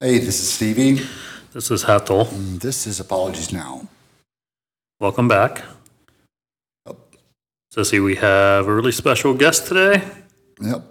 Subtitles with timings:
[0.00, 1.04] Hey, this is Stevie.
[1.52, 2.28] This is Hethel.
[2.28, 3.88] and This is Apologies Now.
[5.00, 5.64] Welcome back.
[7.74, 10.04] Sissy, we have a really special guest today.
[10.60, 10.84] Yep,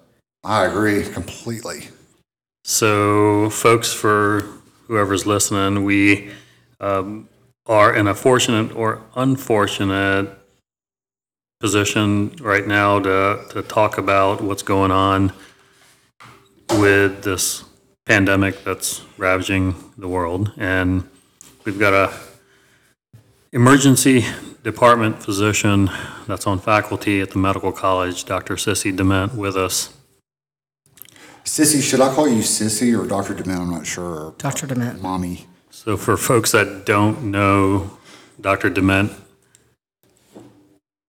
[0.44, 1.88] I agree completely.
[2.66, 4.42] So, folks, for
[4.88, 6.30] whoever's listening, we
[6.82, 7.30] um,
[7.66, 10.38] are in a fortunate or unfortunate
[11.62, 15.32] position right now to, to talk about what's going on
[16.72, 17.64] with this
[18.08, 20.54] pandemic that's ravaging the world.
[20.58, 21.08] And
[21.66, 22.14] we've got a
[23.52, 24.26] emergency
[24.64, 25.90] department physician
[26.28, 28.56] that's on faculty at the medical college, Dr.
[28.56, 29.94] Sissy Dement, with us.
[31.44, 33.34] Sissy, should I call you Sissy or Dr.
[33.34, 33.62] Dement?
[33.62, 34.34] I'm not sure.
[34.38, 34.68] Dr.
[34.68, 35.02] Dement.
[35.02, 35.46] Mommy.
[35.70, 37.98] So for folks that don't know,
[38.40, 38.70] Dr.
[38.70, 39.12] Dement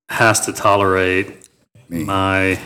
[0.09, 1.49] has to tolerate
[1.89, 2.05] Me.
[2.05, 2.61] my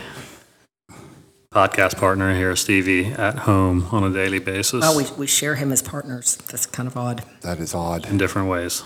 [1.53, 5.71] podcast partner here, Stevie, at home on a daily basis Well, we, we share him
[5.71, 6.37] as partners.
[6.49, 7.23] That's kind of odd.
[7.41, 8.07] That is odd.
[8.09, 8.83] in different ways,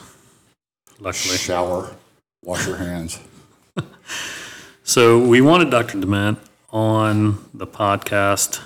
[0.99, 1.37] luckily.
[1.37, 1.95] Shower.
[2.43, 3.19] Wash your hands.
[4.83, 5.99] So we wanted Dr.
[5.99, 8.61] Dement on the podcast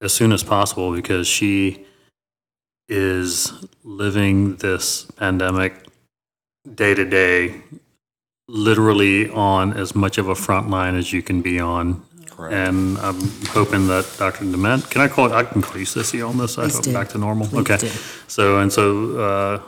[0.00, 1.84] as soon as possible because she
[2.88, 5.74] is living this pandemic
[6.72, 7.62] day to day,
[8.46, 12.00] literally on as much of a front line as you can be on.
[12.30, 12.54] Correct.
[12.54, 14.44] And I'm hoping that Dr.
[14.44, 16.56] Dement, can I call, I can call you Sissy on this?
[16.58, 16.92] I Please hope do.
[16.92, 17.46] back to normal?
[17.48, 17.76] Please Okay.
[17.78, 17.88] do.
[18.28, 19.62] So, and so, uh,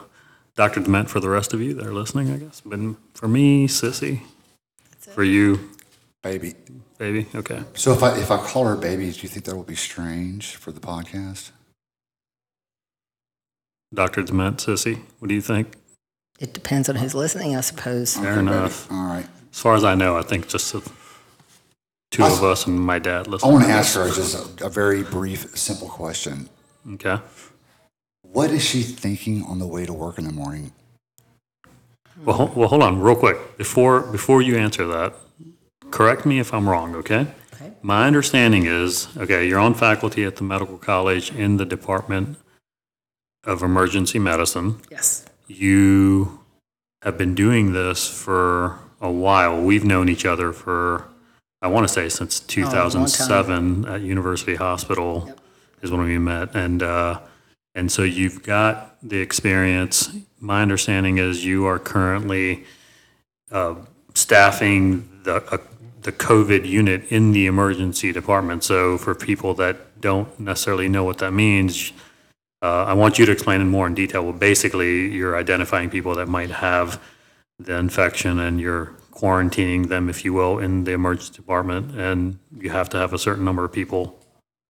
[0.55, 0.81] Dr.
[0.81, 2.79] Dement, for the rest of you that are listening, I guess, but
[3.13, 4.21] for me, Sissy,
[4.99, 5.69] for you,
[6.21, 6.53] Baby.
[6.97, 7.63] baby, okay.
[7.75, 10.55] So if I if I call her baby, do you think that will be strange
[10.55, 11.51] for the podcast?
[13.93, 14.23] Dr.
[14.23, 15.73] Dement, Sissy, what do you think?
[16.39, 18.17] It depends on who's listening, I suppose.
[18.17, 18.91] Fair enough.
[18.91, 19.27] All right.
[19.51, 20.79] As far as I know, I think just the
[22.13, 25.03] two of us and my dad I want to ask her just a, a very
[25.03, 26.49] brief, simple question.
[26.93, 27.17] Okay.
[28.21, 30.71] What is she thinking on the way to work in the morning?
[32.23, 33.57] Well, ho- well, hold on, real quick.
[33.57, 35.13] Before before you answer that,
[35.91, 37.27] correct me if I'm wrong, okay?
[37.53, 37.71] Okay.
[37.81, 42.37] My understanding is, okay, you're on faculty at the medical college in the Department
[43.43, 44.79] of Emergency Medicine.
[44.89, 45.25] Yes.
[45.47, 46.39] You
[47.01, 49.61] have been doing this for a while.
[49.61, 51.05] We've known each other for,
[51.63, 55.39] I want to say, since Oh, 2007 at University Hospital Yep.
[55.81, 56.53] is when we met.
[56.53, 57.21] And, uh,
[57.73, 60.13] and so you've got the experience.
[60.41, 62.65] My understanding is you are currently
[63.49, 63.75] uh,
[64.13, 65.57] staffing the, uh,
[66.01, 68.65] the COVID unit in the emergency department.
[68.65, 71.93] So for people that don't necessarily know what that means,
[72.61, 74.23] uh, I want you to explain in more in detail.
[74.23, 77.01] Well, basically, you're identifying people that might have
[77.57, 81.95] the infection and you're quarantining them, if you will, in the emergency department.
[81.97, 84.19] And you have to have a certain number of people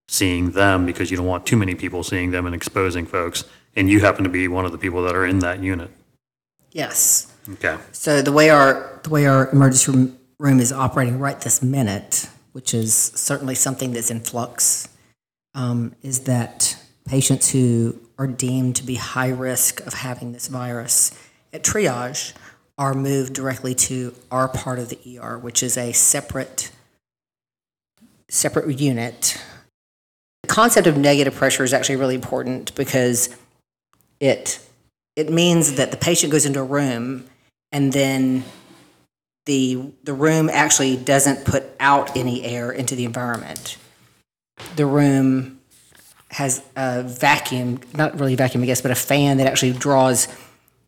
[0.07, 3.45] seeing them because you don't want too many people seeing them and exposing folks.
[3.75, 5.89] And you happen to be one of the people that are in that unit.
[6.71, 7.33] Yes.
[7.49, 7.77] Okay.
[7.91, 12.29] So the way our the way our emergency room, room is operating right this minute,
[12.51, 14.87] which is certainly something that's in flux,
[15.53, 21.11] um, is that patients who are deemed to be high risk of having this virus
[21.51, 22.33] at triage
[22.77, 26.71] are moved directly to our part of the ER, which is a separate
[28.29, 29.39] separate unit.
[30.41, 33.35] The concept of negative pressure is actually really important because
[34.19, 34.59] it
[35.15, 37.25] it means that the patient goes into a room
[37.71, 38.43] and then
[39.45, 43.77] the the room actually doesn't put out any air into the environment.
[44.75, 45.59] The room
[46.31, 50.27] has a vacuum, not really a vacuum, I guess, but a fan that actually draws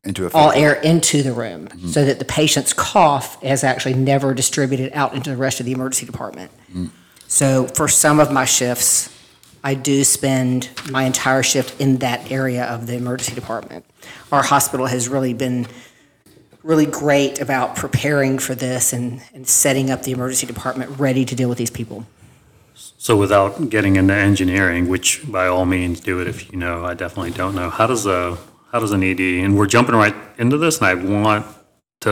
[0.05, 1.87] Into a all air into the room mm-hmm.
[1.87, 5.71] so that the patient's cough is actually never distributed out into the rest of the
[5.71, 6.51] emergency department.
[6.73, 6.91] Mm.
[7.27, 9.09] So for some of my shifts,
[9.63, 13.83] I do spend my entire shift in that area of the emergency department.
[14.31, 15.65] Our hospital has really been
[16.61, 21.35] really great about preparing for this and, and setting up the emergency department ready to
[21.35, 22.05] deal with these people.
[22.75, 26.93] So without getting into engineering, which by all means do it if you know, I
[26.93, 27.69] definitely don't know.
[27.69, 28.37] How does a
[28.75, 29.21] how does an ED?
[29.21, 31.45] And we're jumping right into this, and I want
[32.01, 32.09] to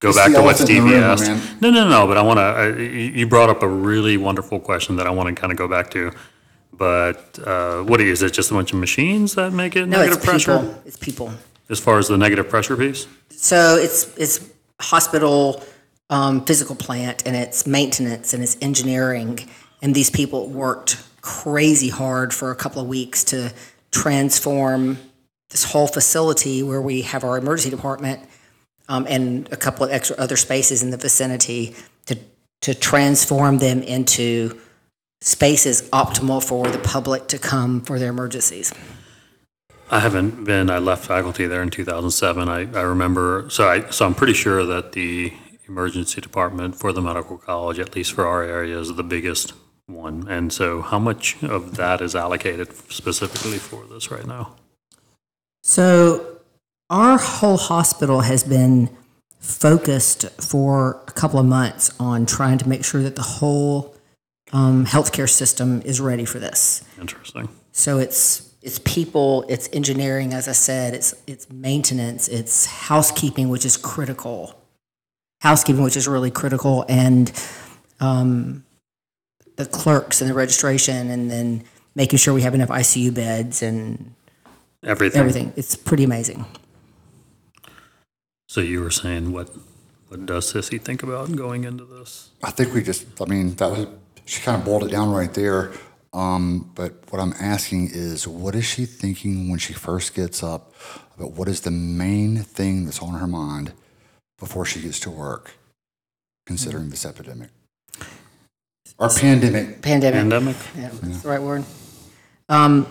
[0.00, 1.28] go It's back to what elephant Stevie room, asked.
[1.28, 1.40] man.
[1.60, 2.04] No, no, no.
[2.08, 2.82] But I want to.
[2.82, 5.88] You brought up a really wonderful question that I want to kind of go back
[5.92, 6.10] to.
[6.72, 8.32] But uh, what is it?
[8.32, 10.58] Just a bunch of machines that make it No, negative it's pressure?
[10.58, 10.82] people.
[10.84, 11.32] It's people.
[11.70, 13.06] As far as the negative pressure piece.
[13.30, 14.50] So it's it's
[14.80, 15.62] hospital
[16.10, 19.38] um, physical plant and it's maintenance and it's engineering
[19.80, 23.52] and these people worked crazy hard for a couple of weeks to
[23.90, 24.98] transform
[25.50, 28.20] this whole facility where we have our emergency department
[28.88, 31.74] um, and a couple of extra other spaces in the vicinity
[32.06, 32.16] to
[32.60, 34.58] to transform them into
[35.20, 38.72] spaces optimal for the public to come for their emergencies.
[39.90, 42.48] I haven't been, I left faculty there in 2007.
[42.48, 45.32] I, I remember, so I, so I'm pretty sure that the
[45.66, 49.54] emergency department for the medical college, at least for our area, is the biggest
[49.86, 50.28] one.
[50.28, 54.56] And so how much of that is allocated specifically for this right now?
[55.62, 56.38] So
[56.90, 58.90] our whole hospital has been
[59.38, 63.94] focused for a couple of months on trying to make sure that the whole
[64.52, 66.84] um, healthcare system is ready for this.
[67.00, 67.48] Interesting.
[67.72, 73.64] So it's it's people, it's engineering, as I said, it's it's maintenance, it's housekeeping, which
[73.64, 74.54] is critical.
[75.40, 77.30] Housekeeping, which is really critical, and
[78.00, 78.64] um,
[79.56, 81.62] the clerks and the registration, and then
[81.94, 84.14] making sure we have enough ICU beds and
[84.84, 85.20] Everything.
[85.20, 85.52] everything.
[85.56, 86.44] It's pretty amazing.
[88.48, 89.50] So you were saying what,
[90.08, 92.30] what does Sissy think about going into this?
[92.42, 93.86] I think we just, I mean, that was,
[94.24, 95.72] she kind of boiled it down right there.
[96.12, 100.74] Um, but what I'm asking is, what is she thinking when she first gets up
[101.16, 103.72] about what is the main thing that's on her mind
[104.38, 105.52] before she gets to work,
[106.46, 107.50] considering this epidemic?
[108.98, 110.20] Or pandemic, Pandemic.
[110.20, 110.56] Pandemic?
[110.76, 111.64] Yeah, that's the right word.
[112.48, 112.86] Um,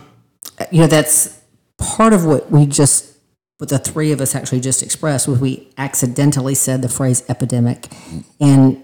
[0.71, 1.36] you know, that's
[1.77, 3.17] part of what we just,
[3.57, 7.87] what the three of us actually just expressed, was we accidentally said the phrase epidemic.
[8.39, 8.83] And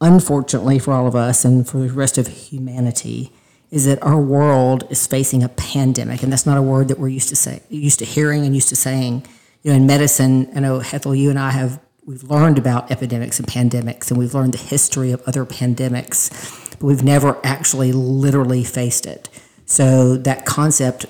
[0.00, 3.32] unfortunately for all of us and for the rest of humanity,
[3.70, 6.22] is that our world is facing a pandemic.
[6.22, 8.70] And that's not a word that we're used to say, used to hearing and used
[8.70, 9.26] to saying.
[9.62, 13.38] You know, in medicine, I know Ethel, you and I have we've learned about epidemics
[13.38, 16.30] and pandemics, and we've learned the history of other pandemics,
[16.70, 19.28] but we've never actually literally faced it.
[19.66, 21.04] So that concept,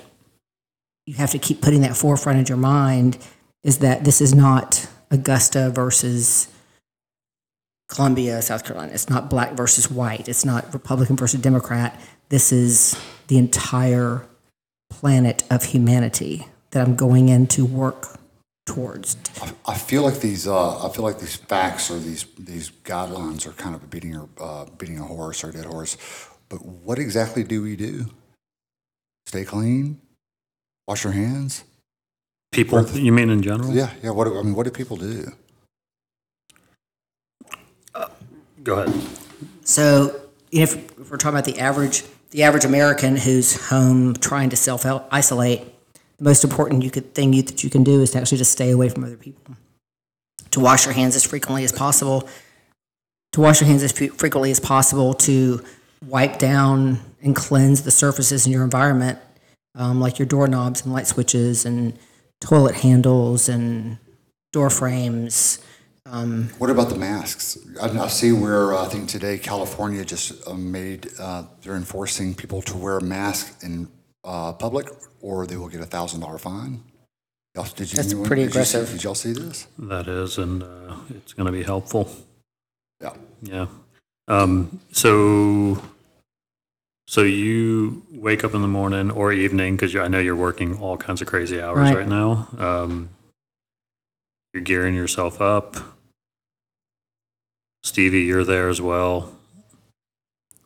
[1.08, 3.16] you have to keep putting that forefront in your mind,
[3.64, 6.49] is that this is not Augusta versus
[7.88, 8.93] Columbia, South Carolina.
[8.93, 10.28] It's not black versus white.
[10.28, 11.99] It's not Republican versus Democrat.
[12.28, 14.26] This is the entire
[14.90, 18.20] planet of humanity that I'm going in to work
[18.66, 19.16] towards.
[19.66, 23.52] I feel like these, uh, I feel like these facts or these, these guidelines are
[23.52, 25.96] kind of beating, a- uh, beating a horse or a dead horse.
[26.50, 28.11] But what exactly do we do?
[29.25, 30.02] Stay clean?
[30.88, 31.64] Wash your hands?
[32.50, 33.75] People, you mean in general?
[33.75, 35.31] Yeah, yeah, what, do- I mean, what do people do?
[37.94, 38.06] Uh,
[38.64, 38.99] go ahead.
[39.64, 40.19] So
[40.50, 44.87] if, if we're talking about the average, the average American who's home trying to self
[45.12, 45.61] isolate,
[46.17, 48.52] the most important you could, thing you, that you can do is to actually just
[48.52, 49.56] stay away from other people.
[50.52, 52.26] To wash your hands as frequently as possible.
[53.32, 55.12] To wash your hands as frequently as possible.
[55.12, 55.62] To
[56.06, 59.19] wipe down and cleanse the surfaces in your environment,
[59.75, 61.99] um, like your doorknobs and light switches and
[62.41, 63.99] toilet handles and
[64.53, 65.61] door frames.
[66.59, 67.59] What about the masks?
[67.82, 72.35] I, I see where, uh, I think today California just uh, made, uh, they're enforcing
[72.35, 73.88] people to wear a mask in,
[74.25, 74.88] uh, public
[75.20, 76.82] or they will get a thousand dollar fine.
[77.55, 77.97] Y'all- Did you?
[77.97, 78.91] That's anyone- pretty did you see- aggressive.
[78.97, 79.67] Did y'all see this?
[79.79, 82.11] That is, and uh, it's going to be helpful.
[83.03, 83.12] Yeah.
[83.43, 83.67] Yeah.
[84.29, 85.82] Um, so,
[87.08, 90.99] so you wake up in the morning or evening because I know you're working all
[90.99, 91.96] kinds of crazy hours Right.
[91.96, 92.49] right, now.
[92.58, 93.08] Um,
[94.52, 95.78] you're gearing yourself up.
[97.82, 99.34] Stevie, you're there as well.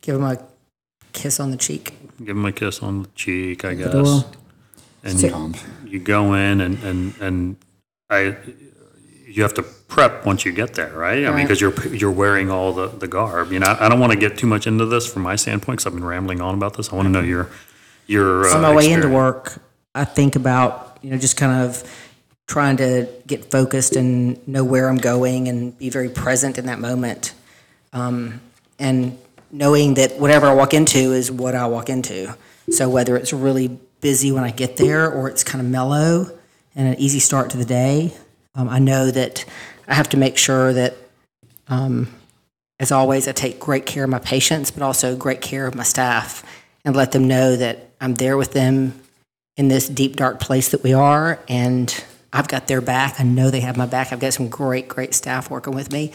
[0.00, 0.44] Give him a
[1.12, 1.94] kiss on the cheek.
[2.18, 4.24] Give him a kiss on the cheek, I guess.
[5.04, 5.54] And you,
[5.86, 7.56] you go in and, and, and
[8.10, 8.36] I,
[9.34, 11.24] you have to prep once you get there, right?
[11.24, 13.50] I mean, because you're, you're wearing all the, the garb.
[13.50, 15.78] You know, I I don't want to get too much into this from my standpoint,
[15.78, 16.92] because I've been rambling on about this.
[16.92, 17.48] I want to know your,
[18.06, 18.48] your.
[18.50, 19.62] on uh, my way into work,
[19.94, 21.82] I think about, you know, just kind of
[22.46, 26.78] trying to get focused and know where I'm going and be very present in that
[26.78, 27.32] moment.
[27.92, 28.40] Um,
[28.78, 29.18] and
[29.50, 32.36] knowing that whatever I walk into is what I walk into.
[32.70, 36.38] So whether it's really busy when I get there or it's kind of mellow
[36.74, 38.14] and an easy start to the day,
[38.54, 39.44] um, I know that
[39.88, 40.96] I have to make sure that
[42.82, 45.84] as always, I take great care of my patients, but also great care of my
[45.84, 46.44] staff
[46.84, 49.00] and let them know that I'm there with them
[49.56, 51.38] in this deep, dark place that we are.
[51.48, 53.20] And I've got their back.
[53.20, 54.12] I know they have my back.
[54.12, 56.12] I've got some great, great staff working with me.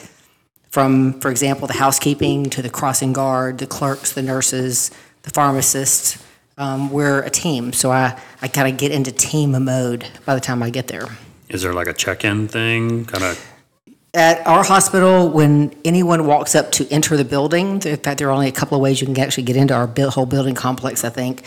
[0.70, 4.92] From, for example, the housekeeping to the crossing guard, the clerks, the nurses,
[5.22, 6.22] the pharmacists.
[6.58, 7.72] Um, we're a team.
[7.72, 11.08] So I, I kind of get into team mode by the time I get there.
[11.50, 13.54] Is there like a check-in thing, kind of?
[14.14, 18.32] At our hospital, when anyone walks up to enter the building, in fact, there are
[18.32, 21.10] only a couple of ways you can actually get into our whole building complex, I
[21.10, 21.44] think.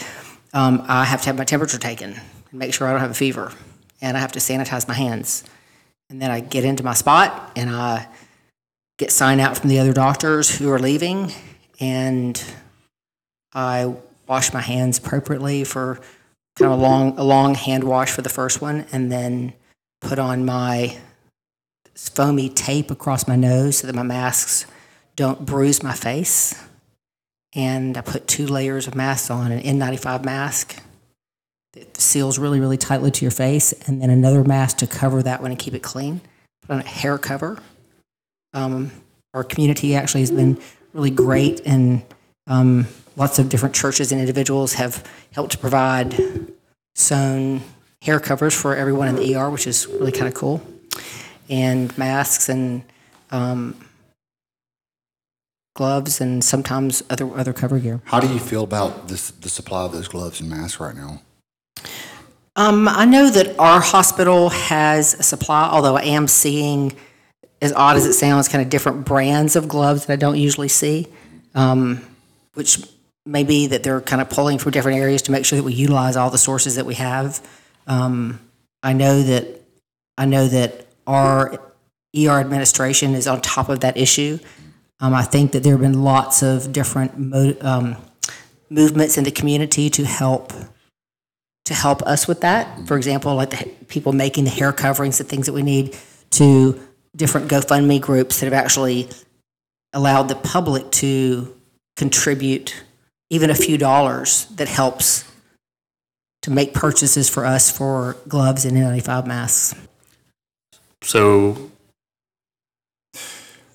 [0.53, 2.13] Um, I have to have my temperature taken
[2.51, 3.53] and make sure I don't have a fever.
[4.01, 5.45] And I have to sanitize my hands.
[6.09, 8.09] And then I get into my spot and I
[8.99, 11.33] get signed out from the other doctors who are leaving.
[11.79, 12.43] And
[13.53, 13.95] I
[14.27, 16.01] wash my hands appropriately for
[16.57, 19.53] kind of a long, a long hand wash for the first one, and then
[20.01, 20.99] put on my
[21.95, 24.67] foamy tape across my nose so that my masks
[25.17, 26.55] don't bruise my face.
[27.55, 30.83] And I put two layers of masks on, an N95 mask
[31.73, 35.43] that seals really, really tightly to your face, and then another mask to cover that
[35.43, 36.21] one and keep it clean.
[36.63, 37.59] Put on a hair cover.
[38.55, 38.91] Um,
[39.35, 40.61] our community actually has been
[40.93, 42.03] really great, and
[42.47, 46.17] um, lots of different churches and individuals have helped to provide
[46.95, 47.63] sewn
[48.03, 50.63] hair covers for everyone in the ER, which is really kind of cool,
[51.49, 52.83] and masks and
[53.31, 53.77] um,
[55.75, 58.01] gloves and sometimes other other cover gear.
[58.05, 61.23] How do you feel about this, the supply of those gloves and masks right now?
[62.57, 66.93] Um, I know that our hospital has a supply, although I am seeing,
[67.63, 70.69] as odd as it sounds, kind of different brands of gloves that I don't usually
[70.69, 71.07] see,
[71.55, 72.05] um,
[72.55, 72.83] which
[73.25, 75.73] may be that they're kind of pulling from different areas to make sure that we
[75.73, 77.41] utilize all the sources that we have.
[77.91, 78.41] Um,
[78.83, 79.63] I know that
[80.17, 81.61] I know that our
[82.17, 84.39] ER administration is on top of that issue.
[85.01, 87.97] Um, I think that there have been lots of different mo- um,
[88.69, 90.53] movements in the community to help
[91.65, 92.87] to help us with that.
[92.87, 95.97] For example, like the people making the hair coverings the things that we need
[96.31, 96.81] to
[97.17, 99.09] different GoFundMe groups that have actually
[99.93, 101.57] allowed the public to
[101.97, 102.85] contribute
[103.31, 105.30] even a few dollars that helps
[106.43, 109.75] to make purchases for us for gloves and N95 masks.
[111.03, 111.71] So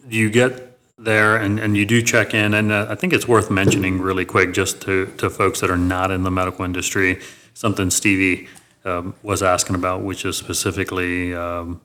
[0.10, 3.52] you get there and, and you do check in, and uh, I think it's worth
[3.52, 7.20] mentioning really quick just to, to folks that are not in the medical industry,
[7.54, 8.48] something Stevie
[8.86, 11.82] um, was asking about, which is specifically um,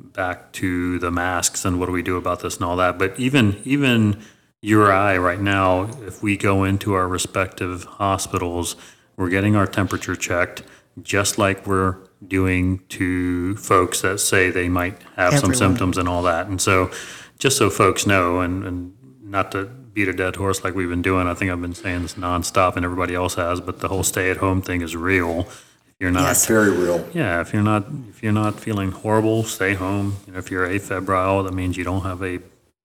[0.00, 2.98] back to the masks and what do we do about this and all that.
[2.98, 4.20] But even, even
[4.60, 8.76] you or I right now, if we go into our respective hospitals,
[9.18, 10.62] we're getting our temperature checked,
[11.02, 11.96] just like we're
[12.26, 16.46] doing to folks that say they might have some symptoms and all that.
[16.46, 16.90] And so,
[17.38, 21.02] just so folks know, and, and not to beat a dead horse like we've been
[21.02, 24.02] doing, I think I've been saying this nonstop and everybody else has, but the whole
[24.02, 25.40] stay-at-home thing is real.
[25.40, 26.46] If you're not Yes.
[26.46, 27.08] Very real.
[27.12, 30.16] yeah, if you're not if you're not feeling horrible, stay home.
[30.26, 32.38] You know, if you're afebrile, that means you don't have a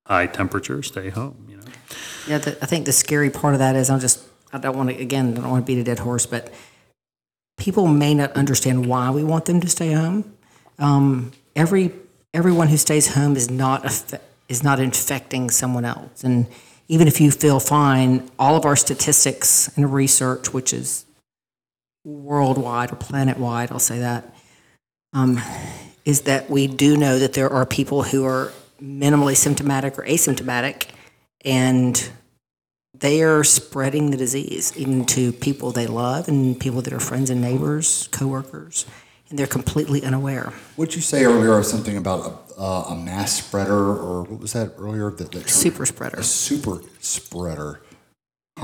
[0.07, 0.81] high temperature.
[0.81, 1.45] Stay home.
[1.47, 1.63] You know.
[2.27, 4.89] Yeah, the, I think the scary part of that is I'm just, I don't want
[4.89, 6.53] to, again, I don't want to beat a dead horse, but
[7.57, 10.33] people may not understand why we want them to stay home.
[10.79, 11.91] Um, every,
[12.33, 14.13] everyone who stays home is not,
[14.47, 16.23] is not infecting someone else.
[16.23, 16.47] And
[16.87, 21.05] even if you feel fine, all of our statistics and research, which is
[22.05, 24.35] worldwide or planet-wide, I'll say that,
[25.13, 25.41] um,
[26.05, 30.89] is that we do know that there are people who are minimally symptomatic or asymptomatic,
[31.45, 32.09] and
[32.93, 37.29] they are spreading the disease even to people they love and people that are friends
[37.29, 38.85] and neighbors, coworkers,
[39.29, 40.53] and they're completely unaware.
[40.75, 44.73] What'd you say earlier, something about a, uh, a mass spreader, or what was that
[44.77, 45.09] earlier?
[45.09, 45.49] That, that?
[45.49, 46.19] Super spreader.
[46.19, 47.81] A super spreader.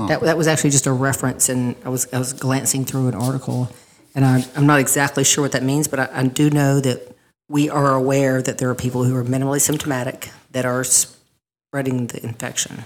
[0.06, 3.14] That, that was actually just a reference, and I was, I was glancing through an
[3.14, 3.68] article,
[4.14, 7.16] and I, I'm not exactly sure what that means, but I, I do know that
[7.48, 12.24] we are aware that there are people who are minimally symptomatic that are spreading the
[12.24, 12.84] infection.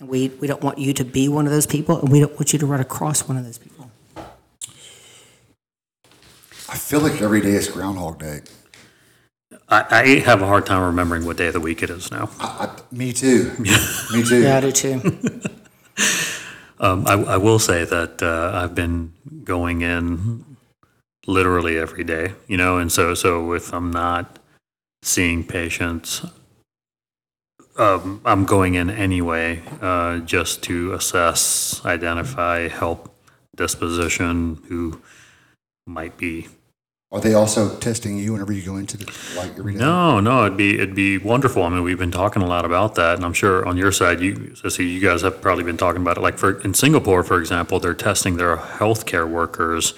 [0.00, 2.32] And we, we don't want you to be one of those people, and we don't
[2.32, 3.90] want you to run across one of those people.
[6.68, 8.40] I feel like every day is Groundhog Day.
[9.68, 12.30] I, I have a hard time remembering what day of the week it is now.
[12.40, 13.52] I, I, me too.
[13.58, 14.42] me too.
[14.42, 15.20] Yeah, I do too.
[16.80, 19.12] Um, I, I will say that uh, I've been
[19.44, 20.56] going in
[21.26, 24.38] literally every day, you know, and so so if I'm not
[25.02, 26.24] seeing patients,
[27.80, 33.14] um, I'm going in anyway, uh, just to assess, identify, help
[33.56, 35.00] disposition who
[35.86, 36.48] might be
[37.12, 39.06] Are they also testing you whenever you go into the,
[39.36, 39.80] like every day?
[39.80, 41.62] No, no, it'd be it'd be wonderful.
[41.64, 44.20] I mean, we've been talking a lot about that, and I'm sure on your side,
[44.20, 46.20] you see, you guys have probably been talking about it.
[46.20, 49.94] Like for in Singapore, for example, they're testing their healthcare workers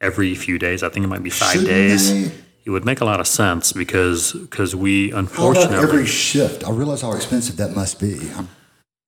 [0.00, 0.82] every few days.
[0.82, 2.30] I think it might be 5 Shouldn't days.
[2.30, 2.43] they?
[2.64, 6.64] It would make a lot of sense because because we unfortunately every shift?
[6.64, 8.30] I realize how expensive that must be.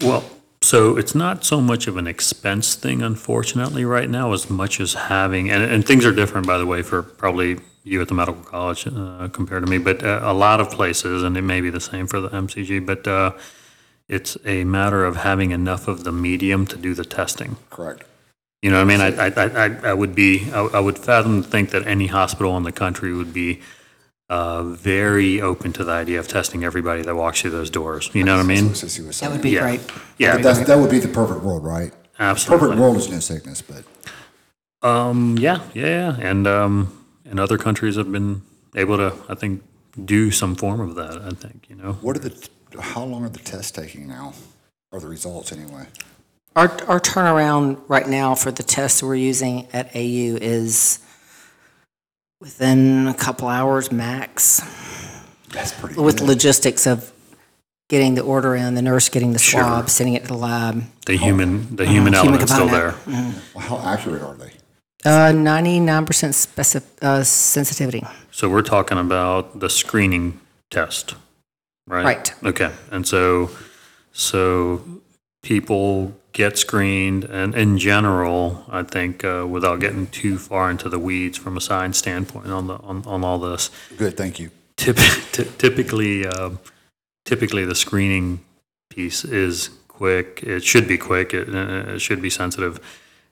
[0.02, 0.24] Well,
[0.62, 4.94] so it's not so much of an expense thing, unfortunately, right now, as much as
[4.94, 8.42] having, and, and things are different, by the way, for probably you at the medical
[8.42, 11.70] college uh, compared to me, but uh, a lot of places, and it may be
[11.70, 13.32] the same for the MCG, but uh,
[14.08, 17.56] it's a matter of having enough of the medium to do the testing.
[17.70, 18.02] correct.
[18.62, 21.42] You know, what I mean, I, I, I, I would be, I, I would fathom
[21.42, 23.60] to think that any hospital in the country would be
[24.28, 28.10] uh, very open to the idea of testing everybody that walks through those doors.
[28.12, 28.68] You know what I mean?
[28.68, 29.32] That's what That saying.
[29.32, 29.60] would be Yeah.
[29.60, 29.80] great.
[30.18, 31.92] Yeah, That's, that would be the perfect world, right?
[32.18, 32.68] Absolutely.
[32.68, 33.84] Perfect world is no sickness, but
[34.88, 36.16] Um, yeah, yeah, yeah.
[36.18, 38.42] And, um, and other countries have been
[38.74, 39.62] able to, I think,
[40.02, 41.92] do some form of that, I think, you know?
[42.00, 42.48] what are the,
[42.80, 44.32] how long are the tests taking now?
[44.92, 45.86] Or the results anyway?
[46.56, 51.00] Our, our turnaround right now for the tests we're using at AU is
[52.40, 54.60] within a couple hours max,
[55.50, 56.28] That's pretty with good.
[56.28, 57.12] logistics of
[57.90, 60.82] getting the order in, the nurse getting the swab, sending it to the lab.
[61.04, 62.92] The human, the human Human element's still there.
[62.92, 63.34] component.
[63.54, 64.52] Well, How accurate are they?
[65.04, 68.02] Uh, 99% specif, uh, sensitivity.
[68.30, 71.14] So we're talking about the screening test,
[71.86, 72.04] right?
[72.04, 72.34] Right.
[72.44, 73.50] Okay, and so,
[74.12, 74.82] so
[75.46, 80.98] people get screened, and in general, I think, uh, without getting too far into the
[80.98, 84.50] weeds from a science standpoint on the, on, on all this, Good, thank you.
[84.76, 84.96] typ-
[85.32, 86.58] ty- typically, um,
[87.24, 88.40] typically the screening
[88.90, 90.42] piece is quick.
[90.42, 91.32] It should be quick.
[91.32, 92.80] It, uh, it should be sensitive.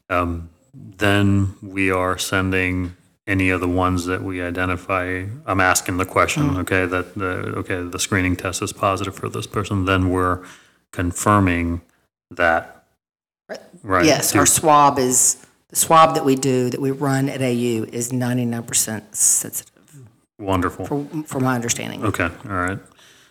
[0.09, 5.25] Um, then we are sending any of the ones that we identify.
[5.47, 9.47] I'm asking the question, okay, that the okay the screening test is positive for this
[9.47, 9.85] person.
[9.87, 10.45] Then we're
[10.93, 11.81] confirming
[12.31, 12.85] that.
[13.83, 14.07] Right.
[14.07, 18.11] Yes, our swab is, the swab that we do, that we run at AU is
[18.11, 19.71] 99% sensitive,
[20.39, 20.87] Wonderful.
[20.87, 22.05] for, for my understanding.
[22.05, 22.25] Okay.
[22.25, 22.79] All right.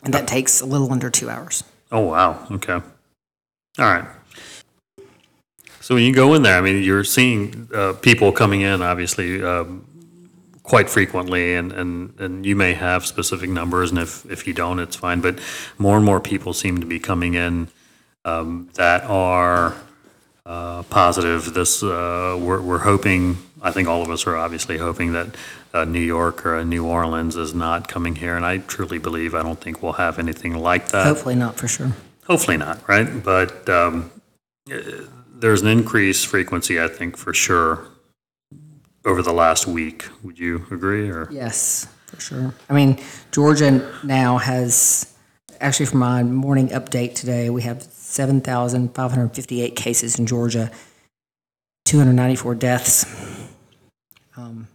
[0.04, 1.64] And that takes a little under two hours.
[1.92, 2.46] Oh, wow.
[2.52, 2.74] Okay.
[2.74, 2.84] All
[3.78, 4.06] right.
[5.80, 9.44] So when you go in there, I mean, you're seeing uh, people coming in, obviously,
[9.44, 9.86] um,
[10.64, 14.80] quite frequently, and, and, and you may have specific numbers, and if, if you don't,
[14.80, 15.20] it's fine.
[15.22, 15.40] But
[15.78, 17.68] more and more people seem to be coming in
[18.25, 19.75] um, that are
[20.46, 21.53] uh, positive.
[21.53, 25.36] This, uh, we're, we're hoping, I think all of us are obviously hoping that
[25.74, 29.42] uh, New York or New Orleans is not coming here, and I truly believe, I
[29.42, 31.06] don't think we'll have anything like that.
[31.06, 31.94] Hopefully not, for sure.
[32.27, 33.24] Hopefully not, right?
[33.24, 34.12] But um,
[34.72, 34.80] uh,
[35.34, 37.88] there's an increased frequency, I think, for sure,
[39.03, 40.06] over the last week.
[40.24, 41.27] Would you agree, or?
[41.32, 42.53] Yes, for sure.
[42.70, 43.00] I mean,
[43.31, 45.13] Georgia now has,
[45.61, 50.72] actually from my morning update today, we have 7,558 cases in Georgia,
[51.85, 53.05] 294 deaths.
[54.37, 54.68] Um,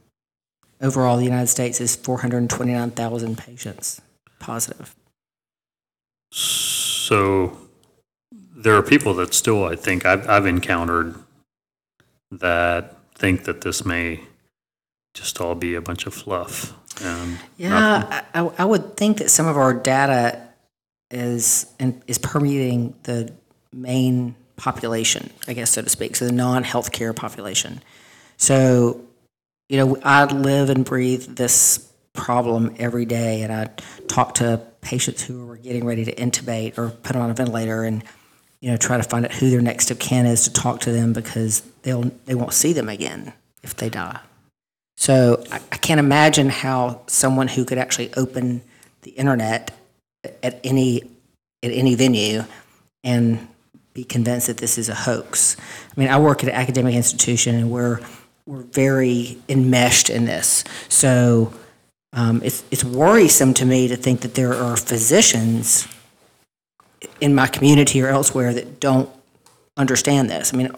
[0.80, 4.00] Overall, the United States is 429,000 patients
[4.38, 4.94] positive.
[6.30, 7.58] So
[8.32, 11.16] there are people that still, I think, I've, I've encountered
[12.30, 14.20] that think that this may
[15.14, 16.72] just all be a bunch of fluff.
[17.02, 20.47] And Yeah, I- I would think that some of our data
[21.10, 23.32] is, and is permeating the
[23.72, 27.82] main population, I guess, so to speak, so the non-healthcare population.
[28.36, 29.00] So,
[29.68, 33.66] you know, I live and breathe this problem every day, and I
[34.08, 38.02] talk to patients who are getting ready to intubate or put on a ventilator, and
[38.60, 40.90] you know, try to find out who their next of kin is to talk to
[40.90, 44.18] them because they'll they won't see them again if they die.
[44.96, 48.62] So I, I can't imagine how someone who could actually open
[49.02, 49.70] the internet
[50.42, 51.02] at any
[51.62, 52.44] at any venue
[53.04, 53.46] and
[53.94, 55.56] be convinced that this is a hoax.
[55.96, 58.00] I mean, I work at an academic institution and we're
[58.46, 60.64] we're very enmeshed in this.
[60.88, 61.52] So
[62.12, 65.86] um, it's it's worrisome to me to think that there are physicians
[67.20, 69.10] in my community or elsewhere that don't
[69.76, 70.52] understand this.
[70.52, 70.70] I mean,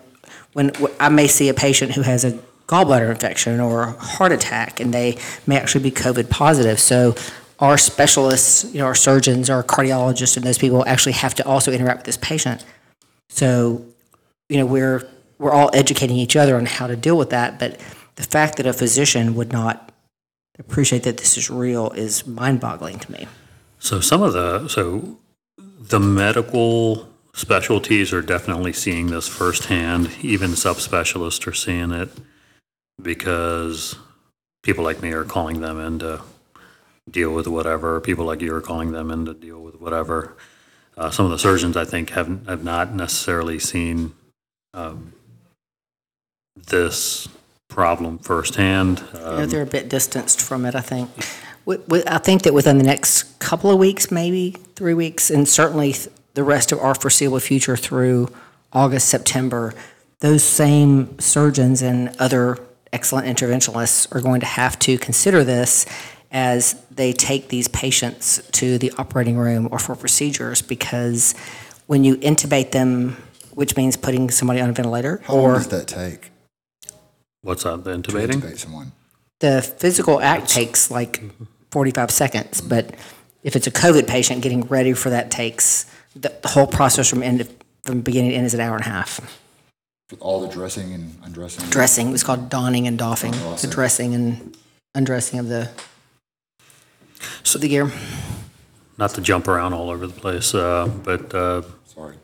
[0.52, 4.80] when I may see a patient who has a gallbladder infection or a heart attack,
[4.80, 6.78] and they may actually be COVID positive.
[6.78, 7.14] So
[7.60, 11.70] our specialists, you know, our surgeons, our cardiologists, and those people actually have to also
[11.70, 12.64] interact with this patient.
[13.28, 13.84] So,
[14.48, 15.06] you know, we're
[15.38, 17.58] we're all educating each other on how to deal with that.
[17.58, 17.80] But
[18.16, 19.92] the fact that a physician would not
[20.58, 23.26] appreciate that this is real is mind-boggling to me.
[23.78, 25.18] So some of the so
[25.58, 30.10] the medical specialties are definitely seeing this firsthand.
[30.22, 32.10] Even subspecialists are seeing it
[33.00, 33.96] because
[34.62, 36.20] people like me are calling them to
[37.08, 38.00] deal with whatever.
[38.00, 40.36] People like you are calling them in to deal with whatever.
[40.96, 44.12] Uh, some of the surgeons, I think, have have not necessarily seen
[44.74, 45.12] um,
[46.66, 47.28] this
[47.68, 49.02] problem firsthand.
[49.14, 51.10] Know, they're a bit distanced from it, I think.
[51.68, 56.08] I think that within the next couple of weeks, maybe three weeks, and certainly th-
[56.34, 58.28] the rest of our foreseeable future through
[58.72, 59.72] August, September,
[60.18, 62.58] those same surgeons and other
[62.92, 65.86] excellent interventionalists are going to have to consider this
[66.30, 71.34] as they take these patients to the operating room or for procedures, because
[71.86, 73.16] when you intubate them,
[73.52, 76.30] which means putting somebody on a ventilator, How long or does that take
[77.42, 77.84] what's that?
[77.84, 78.40] The to intubating?
[78.40, 78.92] intubate someone?
[79.40, 81.44] the physical act takes like mm-hmm.
[81.70, 82.68] 45 seconds, mm-hmm.
[82.68, 82.94] but
[83.42, 87.22] if it's a COVID patient, getting ready for that takes, the, the whole process from
[87.22, 87.48] end, to-
[87.84, 89.20] from beginning to end is an hour and a half.
[90.18, 91.70] All the dressing and undressing?
[91.70, 93.70] Dressing, it was called donning and doffing, the Awesome.
[93.70, 94.56] dressing and
[94.94, 95.70] undressing of the,
[97.54, 97.90] of the gear.
[98.98, 102.16] Not to jump around all over the place, uh, but uh, Sorry.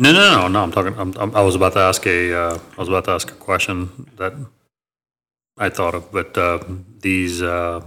[0.00, 0.62] no, no, no, no.
[0.62, 0.94] I'm talking.
[0.98, 2.34] I'm, I'm, I was about to ask a.
[2.34, 4.34] Uh, I was about to ask a question that
[5.56, 6.62] I thought of, but uh,
[7.00, 7.40] these.
[7.40, 7.80] Uh,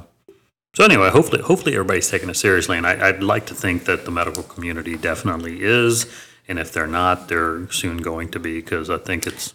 [0.76, 4.06] so anyway, hopefully, hopefully everybody's taking it seriously, and I, I'd like to think that
[4.06, 6.12] the medical community definitely is,
[6.48, 9.54] and if they're not, they're soon going to be, because I think it's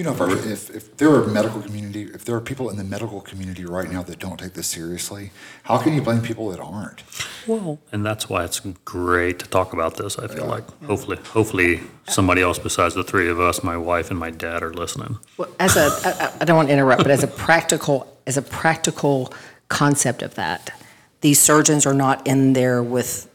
[0.00, 2.78] You know, if, our- if, if there are medical community, if there are people in
[2.78, 5.30] the medical community right now that don't take this seriously,
[5.64, 7.02] how can you blame people that aren't?
[7.46, 10.18] Well, and that's why it's great to talk about this.
[10.18, 14.18] I feel like hopefully, hopefully somebody else besides the three of us, my wife and
[14.18, 15.18] my dad, are listening.
[15.36, 18.38] Well, As a, I- I- I don't want to interrupt, but as a practical, as
[18.38, 19.34] a practical
[19.68, 20.70] concept of that,
[21.20, 23.28] these surgeons are not in there with,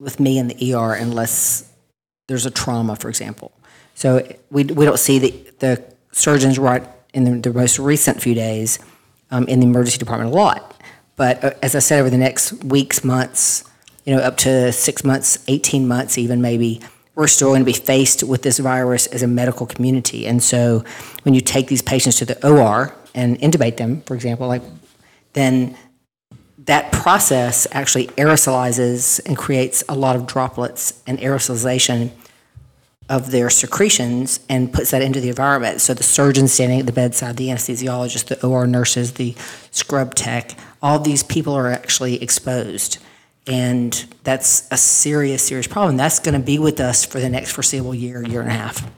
[0.00, 1.70] with me in the ER unless
[2.26, 3.52] there's a trauma, for example.
[3.94, 8.34] So we, we don't see the, the surgeons right in the, the most recent few
[8.34, 8.78] days
[9.30, 10.76] um, in the emergency department a lot.
[11.16, 13.64] But uh, as I said, over the next weeks, months,
[14.04, 16.80] you know, up to six months, 18 months even maybe,
[17.14, 20.26] we're still going to be faced with this virus as a medical community.
[20.26, 20.84] And so
[21.22, 24.62] when you take these patients to the OR and intubate them, for example, like,
[25.34, 25.76] then
[26.60, 32.10] that process actually aerosolizes and creates a lot of droplets and aerosolization
[33.10, 35.80] of their secretions and puts that into the environment.
[35.80, 39.34] So the surgeon standing at the bedside, the anesthesiologist, the OR nurses, the
[39.72, 42.98] scrub tech, all these people are actually exposed.
[43.48, 43.92] And
[44.22, 45.96] that's a serious, serious problem.
[45.96, 48.88] That's going to be with us for the next foreseeable year, year and a half.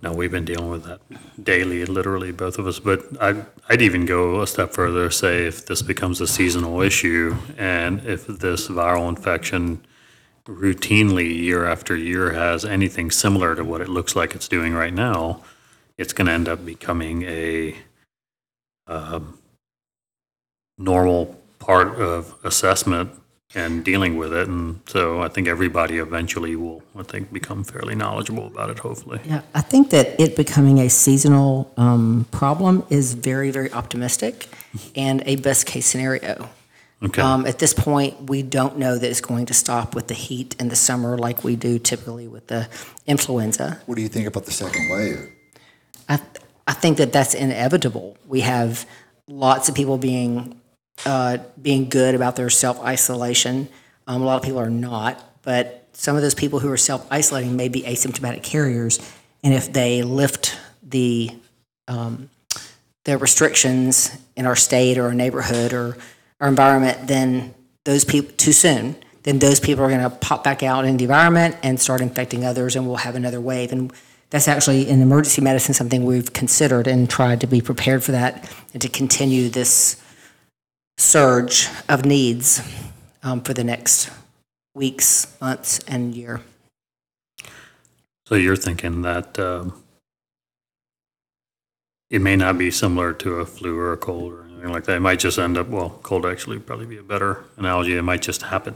[0.00, 1.00] No, we've been dealing with that
[1.42, 2.78] daily, literally, both of us.
[2.78, 7.34] But I'd, I'd even go a step further, say if this becomes a seasonal issue
[7.58, 9.84] and if this viral infection
[10.46, 14.94] routinely, year after year, has anything similar to what it looks like it's doing right
[14.94, 15.42] now,
[15.98, 17.76] it's going to end up becoming a
[18.86, 19.38] um,
[20.78, 23.10] normal part of assessment
[23.54, 24.48] and dealing with it.
[24.48, 29.20] And so I think everybody eventually will, I think, become fairly knowledgeable about it, hopefully.
[29.24, 34.48] Yeah, I think that it becoming a seasonal um, problem is very, very optimistic
[34.94, 36.50] and a best case scenario.
[37.02, 37.20] Okay.
[37.20, 40.56] Um, at this point, we don't know that it's going to stop with the heat
[40.58, 42.68] in the summer like we do typically with the
[43.06, 43.80] influenza.
[43.84, 45.30] What do you think about the second wave?
[46.08, 46.20] I,
[46.66, 48.16] I think that that's inevitable.
[48.26, 48.86] We have
[49.28, 50.60] lots of people being
[51.04, 53.68] uh, being good about their self isolation.
[54.06, 57.06] Um, a lot of people are not, but some of those people who are self
[57.10, 58.98] isolating may be asymptomatic carriers,
[59.44, 61.30] and if they lift the
[61.88, 62.30] um,
[63.04, 65.96] the restrictions in our state or our neighborhood or
[66.40, 70.62] our environment, then those people too soon, then those people are going to pop back
[70.62, 73.72] out in the environment and start infecting others, and we'll have another wave.
[73.72, 73.92] And
[74.30, 78.50] that's actually in emergency medicine something we've considered and tried to be prepared for that
[78.72, 80.02] and to continue this
[80.98, 82.60] surge of needs
[83.22, 84.10] um, for the next
[84.74, 86.40] weeks, months, and year.
[88.26, 89.80] So you're thinking that um,
[92.10, 94.96] it may not be similar to a flu or a cold or anything like that.
[94.96, 97.96] It might just end up, well, cold actually would probably be a better analogy.
[97.96, 98.74] It might just happen.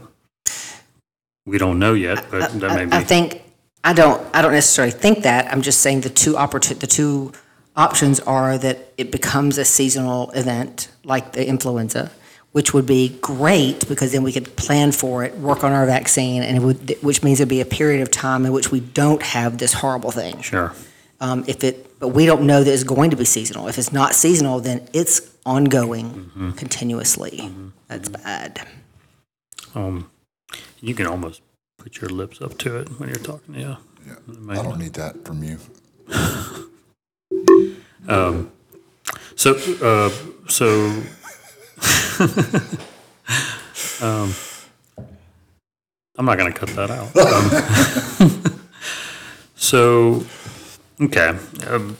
[1.45, 3.41] We don't know yet, but that may I, I think
[3.83, 4.21] I don't.
[4.33, 5.51] I don't necessarily think that.
[5.51, 7.31] I'm just saying the two opportun- the two
[7.75, 12.11] options are that it becomes a seasonal event like the influenza,
[12.51, 16.43] which would be great because then we could plan for it, work on our vaccine,
[16.43, 19.23] and it would, which means there'd be a period of time in which we don't
[19.23, 20.39] have this horrible thing.
[20.41, 20.73] Sure.
[21.19, 23.67] Um, if it, but we don't know that it's going to be seasonal.
[23.67, 27.51] If it's not seasonal, then it's ongoing continuously.
[27.87, 28.61] That's bad.
[29.75, 30.09] Um,
[30.81, 31.41] you can almost
[31.77, 33.77] put your lips up to it when you're talking, yeah.
[34.05, 34.15] Yeah,
[34.49, 35.57] I don't need that from you.
[39.35, 40.09] So, uh,
[40.47, 40.67] so,
[44.05, 44.33] um,
[46.17, 47.09] I'm not going to cut that out.
[48.21, 48.59] Um,
[49.55, 50.23] so,
[51.01, 51.29] okay.
[51.67, 51.97] Um, b-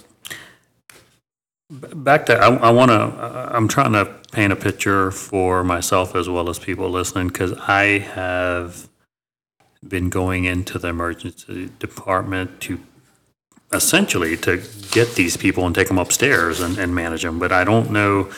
[1.71, 6.27] back to, I, I want to, I'm trying to paint a picture for myself as
[6.29, 8.89] well as people listening because I have
[9.87, 12.79] been going into the emergency department to
[13.73, 17.39] essentially to get these people and take them upstairs and, and manage them.
[17.39, 18.29] But I don't know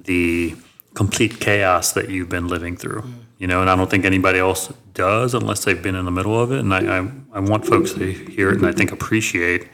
[0.00, 0.56] the
[0.94, 3.14] complete chaos that you've been living through, mm.
[3.38, 6.38] you know, and I don't think anybody else does unless they've been in the middle
[6.38, 6.58] of it.
[6.58, 9.68] And I, I, I want folks to hear it and I think appreciate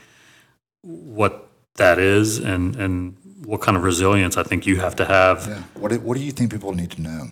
[0.83, 1.46] what
[1.77, 5.47] that is and, and what kind of resilience I think you have to have.
[5.47, 5.63] Yeah.
[5.75, 7.29] What do, what do you think people need to know?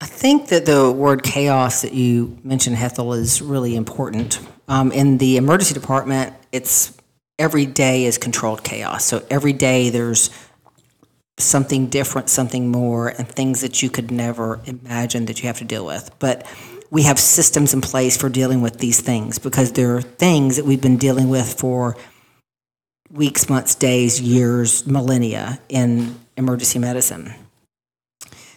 [0.00, 4.40] I think that the word chaos that you mentioned, Hethel, is really important.
[4.68, 6.96] Um, in the emergency department, it's
[7.38, 9.04] every day is controlled chaos.
[9.04, 10.30] So every day there's
[11.38, 15.64] something different, something more, and things that you could never imagine that you have to
[15.64, 16.10] deal with.
[16.18, 16.46] But
[16.90, 20.64] we have systems in place for dealing with these things because there are things that
[20.64, 21.96] we've been dealing with for
[23.10, 27.34] weeks, months, days, years, millennia in emergency medicine.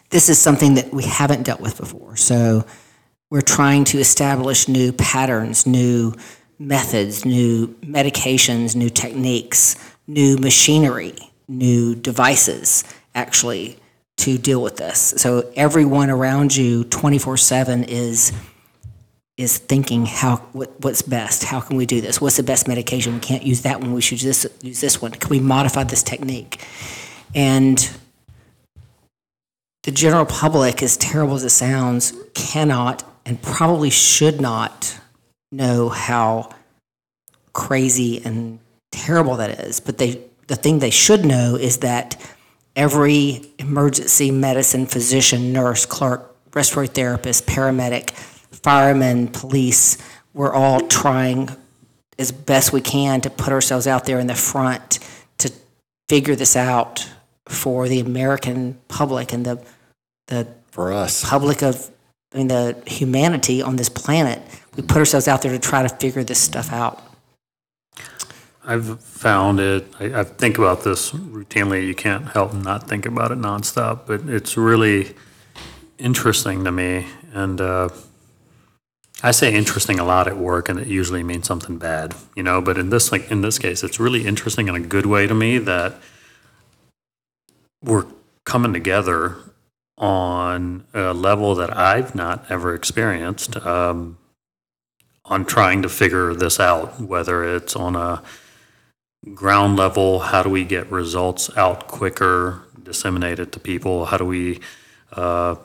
[0.10, 2.16] This is something that we haven't dealt with before.
[2.16, 2.66] So
[3.30, 6.14] we're trying to establish new patterns, new
[6.58, 9.76] methods, new medications, new techniques,
[10.08, 11.16] new machinery,
[11.48, 13.79] new devices, actually,
[14.20, 15.14] to deal with this.
[15.18, 18.32] So everyone around you, 24/7, is
[19.38, 21.46] is thinking how what, what's best.
[21.46, 22.20] How can we do this?
[22.20, 23.14] What's the best medication?
[23.14, 23.94] We can't use that one.
[23.94, 25.12] We should just use this one.
[25.12, 26.62] Can we modify this technique?
[27.34, 27.90] And
[29.84, 35.00] the general public, as terrible as it sounds, cannot and probably should not
[35.52, 36.50] know how
[37.54, 38.60] crazy and
[38.92, 39.80] terrible that is.
[39.80, 42.18] But they, the thing they should know is that
[42.80, 49.98] every emergency medicine physician, nurse, clerk, respiratory therapist, paramedic, firemen, police,
[50.34, 51.50] we're all trying
[52.18, 55.00] as best we can to put ourselves out there in the front
[55.38, 55.52] to
[56.08, 57.10] figure this out
[57.50, 59.62] for the American public and the
[60.28, 61.28] the For us.
[61.28, 61.92] public of
[62.34, 64.42] I mean the humanity on this planet.
[64.78, 67.04] We put ourselves out there to try to figure this stuff out.
[68.70, 73.32] I've found it, I, I think about this routinely, you can't help not think about
[73.32, 75.16] it nonstop, but it's really
[75.98, 77.08] interesting to me.
[77.34, 77.90] And uh,
[79.24, 82.62] I say interesting a lot at work, and it usually means something bad, you know.
[82.62, 85.34] But in this, like in this case, it's really interesting in a good way to
[85.34, 85.96] me that
[87.84, 88.06] we're
[88.44, 89.36] coming together
[89.98, 93.58] on a level that I've not ever experienced.
[93.66, 94.20] Um,
[95.26, 98.22] on trying to figure this out, whether it's on a
[99.34, 104.06] ground level, how do we get results out quicker, disseminate it to people?
[104.06, 104.60] How do we
[105.14, 105.56] uh,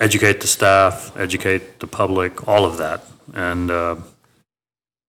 [0.00, 3.04] educate the staff, educate the public, all of that?
[3.34, 3.96] And uh,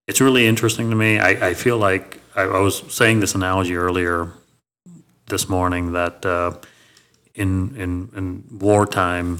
[0.07, 1.19] it's really interesting to me.
[1.19, 4.31] I, I feel like I, I was saying this analogy earlier
[5.27, 6.53] this morning that uh,
[7.33, 9.39] in, in, in wartime,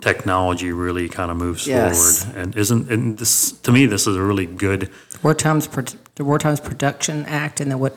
[0.00, 2.24] technology really kind of moves Yes.
[2.24, 2.38] forward.
[2.38, 4.90] And isn't, and this, to me, this is a really good
[5.22, 5.68] War Times,
[6.14, 7.96] the War Times Production Act, and then what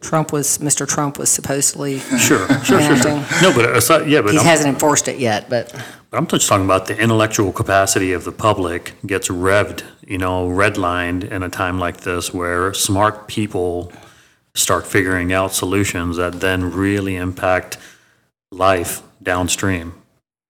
[0.00, 0.86] Trump was, Mr.
[0.88, 3.24] Trump was supposedly Sure, sure, sure, sure.
[3.40, 5.72] No, but aside, yeah, but He I'm, hasn't enforced it yet, but
[6.10, 10.48] but I'm just talking about the intellectual capacity of the public gets revved, you know,
[10.48, 13.92] redlined in a time like this where smart people
[14.54, 17.78] start figuring out solutions that then really impact
[18.50, 19.94] life downstream.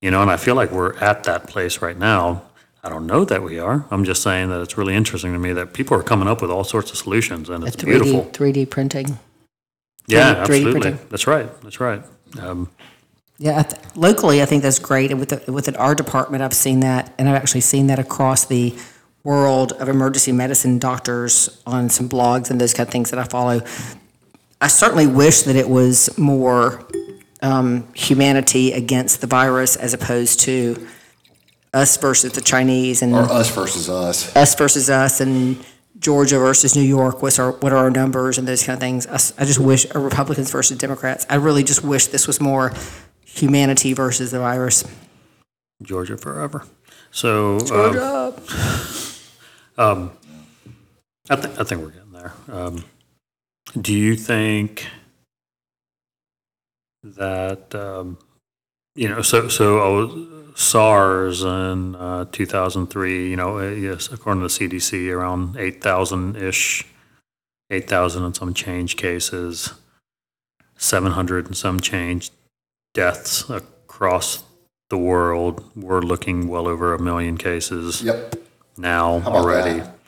[0.02, 2.42] You know, and I feel like we're at that place right now.
[2.84, 3.86] I don't know that we are.
[3.92, 6.50] I'm just saying that it's really interesting to me that people are coming up with
[6.50, 8.24] all sorts of solutions, and it's 3D, beautiful.
[8.32, 9.18] 3D printing.
[10.08, 10.80] Yeah, 3D absolutely.
[10.80, 11.06] printing.
[11.08, 11.60] That's right.
[11.62, 12.02] That's right.
[12.40, 12.68] Um,
[13.38, 15.12] Yeah, I th- locally, I think that's great.
[15.12, 18.44] And with the, within our department, I've seen that, and I've actually seen that across
[18.44, 18.74] the
[19.22, 23.24] world of emergency medicine doctors on some blogs and those kind of things that I
[23.24, 23.60] follow.
[24.60, 26.84] I certainly wish that it was more
[27.42, 30.86] um, humanity against the virus as opposed to
[31.74, 34.34] us versus the Chinese and Or us versus us.
[34.36, 35.62] us versus us and
[35.98, 37.22] Georgia versus New York.
[37.22, 39.06] What's our what are our numbers and those kind of things.
[39.06, 41.26] I just wish or Republicans versus Democrats.
[41.30, 42.72] I really just wish this was more
[43.24, 44.84] humanity versus the virus.
[45.82, 46.64] Georgia forever.
[47.10, 48.34] So um,
[49.78, 50.12] um,
[51.30, 52.32] I think I think we're getting there.
[52.50, 52.84] Um,
[53.80, 54.86] do you think
[57.02, 58.18] that um,
[58.94, 59.22] you know?
[59.22, 63.30] So so uh, SARS in uh, 2003.
[63.30, 66.84] You know, uh, yes, according to the CDC, around 8,000 ish,
[67.70, 69.72] 8,000 and some change cases,
[70.76, 72.30] 700 and some change
[72.94, 74.44] deaths across
[74.90, 75.64] the world.
[75.74, 78.34] We're looking well over a million cases Yep.
[78.76, 79.80] now already.
[79.80, 79.98] that?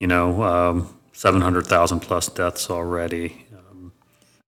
[0.00, 3.41] You know, um, 700,000 plus deaths already.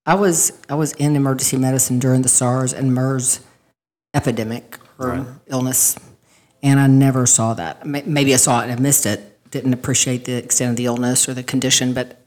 [0.06, 3.40] I was I was in emergency medicine during the SARS and MERS
[4.12, 5.26] epidemic or Right.
[5.46, 5.96] illness,
[6.62, 7.86] and I never saw that.
[7.86, 9.30] Maybe I saw it and I missed it.
[9.50, 12.20] Didn't appreciate the extent of the illness or the condition, but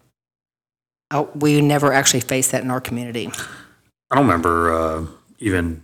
[1.11, 3.29] I, we never actually faced that in our community.
[4.09, 5.05] I don't remember uh,
[5.39, 5.83] even.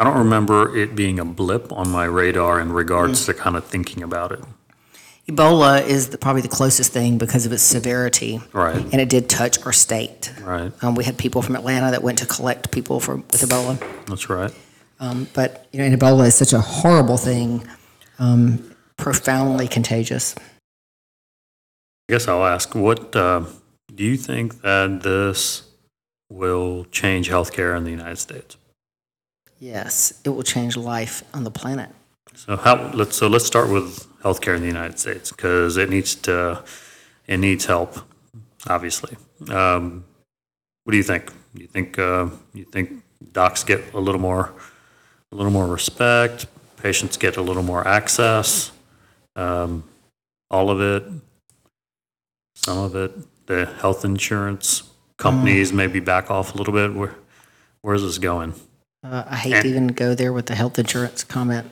[0.00, 3.64] I don't remember it being a blip on my radar in regards to kind of
[3.64, 4.44] thinking about it.
[5.28, 9.28] Ebola is the, probably the closest thing because of its severity, Right, and it did
[9.28, 10.32] touch our state.
[10.40, 10.72] right.
[10.82, 13.78] Um, we had people from Atlanta that went to collect people for, with Ebola.
[14.06, 14.52] That's right.
[15.00, 17.66] Um, but you know, Ebola is such a horrible thing.
[18.18, 20.34] Um, profoundly contagious.
[22.08, 23.44] I guess I'll ask, what, uh,
[23.94, 25.62] do you think that this
[26.30, 28.56] will change healthcare in the United States?
[29.60, 31.90] Yes, it will change life on the planet.
[32.38, 36.14] So how, let's, so let's start with healthcare in the United States, because it needs
[36.14, 36.62] to,
[37.26, 37.98] it needs help,
[38.68, 39.16] obviously.
[39.50, 40.04] Um,
[40.84, 41.32] What do you think?
[41.54, 44.54] You think, uh, you think docs get a little more,
[45.32, 46.46] a little more respect,
[46.80, 48.70] patients get a little more access?
[49.34, 49.82] Um,
[50.48, 51.02] All of it?
[52.54, 53.12] Some of it?
[53.46, 54.84] The health insurance
[55.16, 56.94] companies maybe back off a little bit?
[56.94, 57.16] Where,
[57.82, 58.54] where's this going?
[59.02, 61.68] Uh, I hate to even go there with the health insurance comment.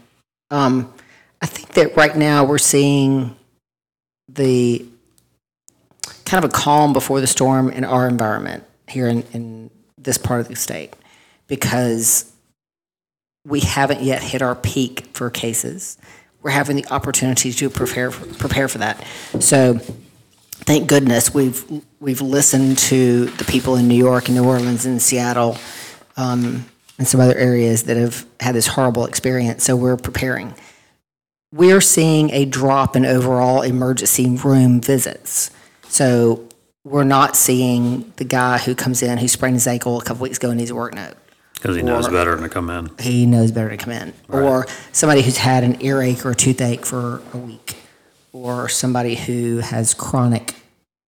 [0.51, 0.93] Um,
[1.41, 3.37] I think that right now we're seeing
[4.29, 4.85] the
[6.25, 10.41] kind of a calm before the storm in our environment here in, in this part
[10.41, 10.95] of the state
[11.47, 12.33] because
[13.45, 15.99] we haven't yet hit our peak for cases.
[16.43, 19.05] We're having the opportunity to prepare prepare for that.
[19.41, 19.79] So
[20.67, 21.65] thank goodness we've
[22.01, 25.59] we've listened to the people in New York and New Orleans and Seattle
[26.17, 26.67] um,
[26.99, 29.65] and some other areas that have had this horrible experience.
[29.65, 30.55] So we're preparing.
[31.53, 35.51] We're seeing a drop in overall emergency room visits.
[35.89, 36.49] So
[36.85, 40.39] we're not seeing the guy who comes in who sprained his ankle a couple weeks
[40.39, 41.15] ago and needs a work note
[41.55, 42.91] Because he knows better than to come in.
[42.99, 44.13] he knows better to come in.
[44.29, 47.77] Or somebody who's had an earache or a toothache for a week.
[48.33, 50.55] Or somebody who has chronic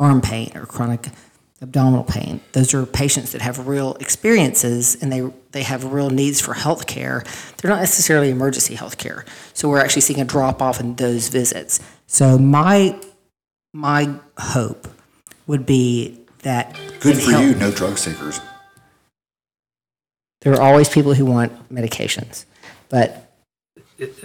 [0.00, 1.08] arm pain or chronic
[1.60, 2.40] abdominal pain.
[2.52, 6.86] Those are patients that have real experiences and they, they have real needs for health
[6.86, 7.24] care.
[7.56, 9.24] They're not necessarily emergency health care.
[9.54, 11.80] So we're actually seeing a drop off in those visits.
[12.06, 12.96] So my,
[13.74, 14.86] my hope
[15.48, 16.78] would be that.
[17.00, 18.40] Good for health- you, no drug seekers.
[20.42, 22.44] There are always people who want medications,
[22.88, 23.24] but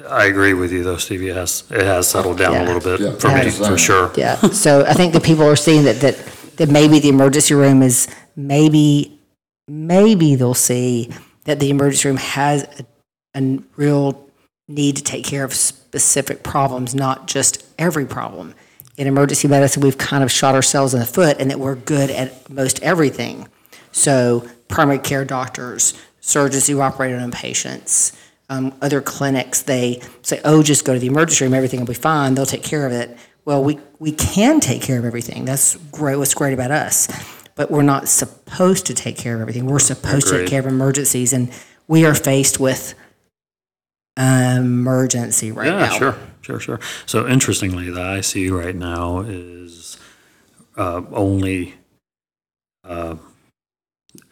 [0.08, 1.30] I agree with you though, Stevie.
[1.30, 2.72] It has, it has settled down a Yeah.
[2.74, 3.10] little Yeah.
[3.14, 4.12] bit for me, for sure.
[4.16, 6.16] Yeah, so I think that people are seeing that, that,
[6.58, 9.20] that maybe the emergency room is, maybe,
[9.68, 11.12] maybe they'll see
[11.46, 14.30] that the emergency room has a, a real
[14.68, 18.54] need to take care of specific problems, not just every problem.
[18.98, 22.10] In emergency medicine, we've kind of shot ourselves in the foot and that we're good
[22.10, 23.48] at most everything.
[23.92, 28.14] So primary care doctors, surgeons who operate on patients,
[28.50, 31.94] um, other clinics, they say, oh, just go to the emergency room, everything will be
[31.94, 33.18] fine, they'll take care of it.
[33.46, 35.44] Well, we, we can take care of everything.
[35.46, 37.08] That's great, what's great about us.
[37.56, 39.66] But we're not supposed to take care of everything.
[39.66, 41.52] We're supposed to take care of emergencies, and
[41.88, 42.96] we are faced with
[44.18, 45.80] emergency right now.
[45.80, 46.80] Yeah, sure, sure, sure.
[47.06, 49.98] So interestingly, the ICU right now is
[50.78, 51.76] uh, only,
[52.88, 53.16] uh,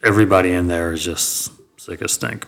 [0.03, 2.45] everybody in there is just sick as stink.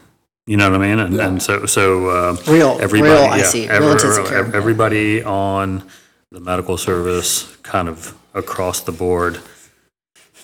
[0.47, 0.99] You know what I mean?
[0.99, 2.07] And, and so, so.
[2.09, 4.55] uh, Real- everybody, real yeah, ICU, real every- care.
[4.55, 5.83] Everybody on
[6.33, 9.39] the medical service, kind of across the board,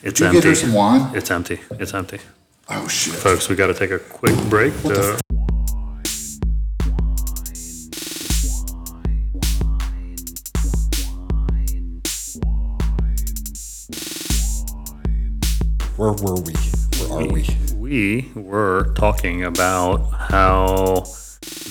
[0.04, 0.54] it's Did you get her empty.
[0.62, 1.16] some wine?
[1.16, 2.20] It's empty, it's empty.
[2.70, 3.16] Oh, shit.
[3.16, 4.72] Folks, we got to take a quick break.
[4.86, 5.18] Uh,
[15.98, 16.54] Where were we?
[17.00, 17.48] Where are we?
[17.76, 21.06] We were talking about how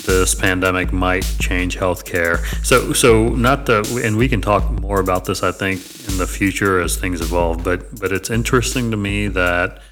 [0.07, 2.44] this pandemic might change healthcare.
[2.64, 6.27] So, so not the, and we can talk more about this, I think, in the
[6.27, 7.64] future as things evolve.
[7.64, 9.83] But, but it's interesting to me that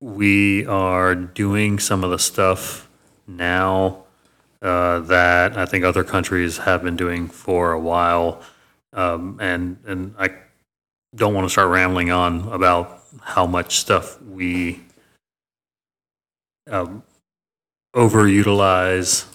[0.00, 2.88] we are doing some of the stuff
[3.26, 4.04] now
[4.62, 8.42] uh, that I think other countries have been doing for a while.
[8.92, 10.30] Um, and, and I
[11.14, 14.80] don't want to start rambling on about how much stuff we
[16.70, 17.02] um,
[17.94, 19.26] overutilize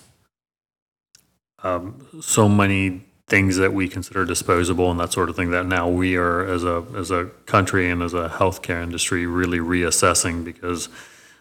[1.63, 5.88] um, so many things that we consider disposable and that sort of thing that now
[5.88, 10.89] we are as a as a country and as a healthcare industry really reassessing because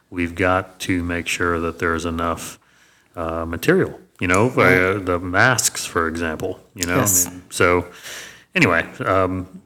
[0.09, 2.59] we've got to make sure that there's enough
[3.17, 7.27] uh, material you know uh, the masks for example you know Yes.
[7.27, 7.89] I mean, so
[8.55, 9.63] anyway um,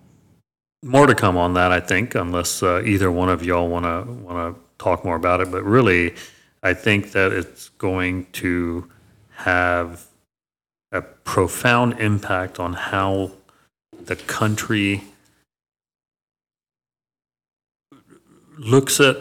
[0.87, 4.13] more to come on that, I think, unless uh, either one of y'all want to
[4.13, 5.51] want to talk more about it.
[5.51, 6.15] But really,
[6.67, 8.91] I think that it's going to
[9.37, 10.07] have
[10.91, 13.31] a profound impact on how
[14.05, 15.05] the country
[18.59, 19.17] looks at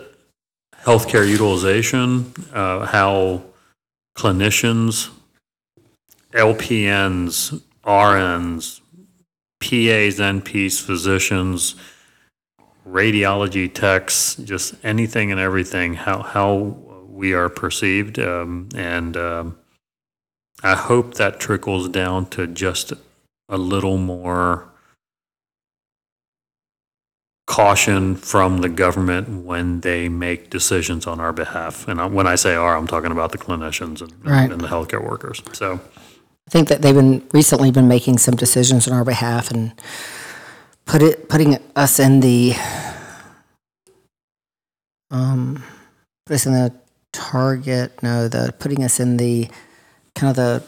[0.86, 3.44] healthcare utilization, uh, how
[4.18, 5.12] clinicians,
[6.32, 8.82] LPNs, RNs,
[9.60, 11.76] PAs, NPs, physicians,
[12.90, 16.85] radiology techs, just anything and everything, how, how
[17.16, 18.20] we are perceived.
[18.20, 19.58] Um, and um,
[20.64, 22.94] I hope that trickles down to just
[23.50, 24.68] a little more
[27.48, 31.88] caution from the government when they make decisions on our behalf.
[31.88, 34.52] And when I say our, I'm talking about the clinicians and, Right.
[34.52, 35.42] and the healthcare workers.
[35.54, 35.80] So,
[36.48, 39.74] I think that they've been recently been making some decisions on our behalf and
[40.86, 42.54] put it putting us in the
[45.10, 45.64] um
[46.26, 46.72] put us in the
[47.16, 49.50] target no the putting us in the
[50.16, 50.64] kind of the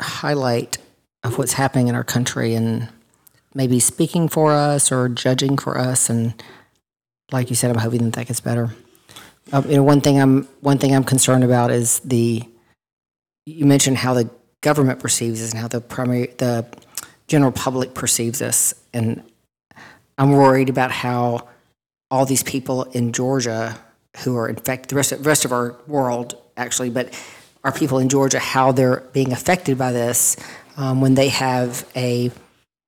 [0.00, 0.78] highlight
[1.24, 2.88] of what's happening in our country and
[3.54, 6.42] maybe speaking for us or judging for us and
[7.32, 8.70] like you said I'm hoping that that gets better.
[9.52, 12.42] Um, you know one thing I'm one thing I'm concerned about is the
[13.46, 14.30] you mentioned how the
[14.60, 16.66] government perceives us and how the primary the
[17.26, 19.22] general public perceives us and
[20.18, 21.48] i'm worried about how
[22.10, 23.76] all these people in georgia
[24.18, 27.18] who are infected the rest of, rest of our world actually but
[27.64, 30.36] our people in georgia how they're being affected by this
[30.76, 32.30] um, when they have a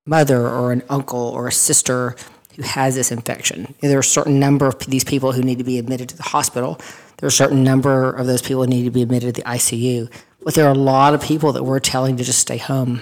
[0.07, 2.17] mother or an uncle or a sister
[2.57, 3.75] who has this infection.
[3.81, 6.23] There are a certain number of these people who need to be admitted to the
[6.23, 6.79] hospital.
[7.17, 9.49] There are a certain number of those people who need to be admitted to the
[9.49, 10.11] ICU.
[10.43, 13.01] But there are a lot of people that we're telling to just stay home.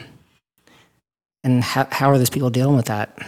[1.44, 3.18] And how, how are those people dealing with that?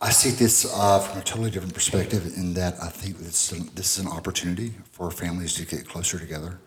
[0.00, 3.98] I see this uh, from a totally different perspective in that I think this, this
[3.98, 6.58] is an opportunity for families to get closer together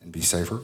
[0.00, 0.62] and be safer.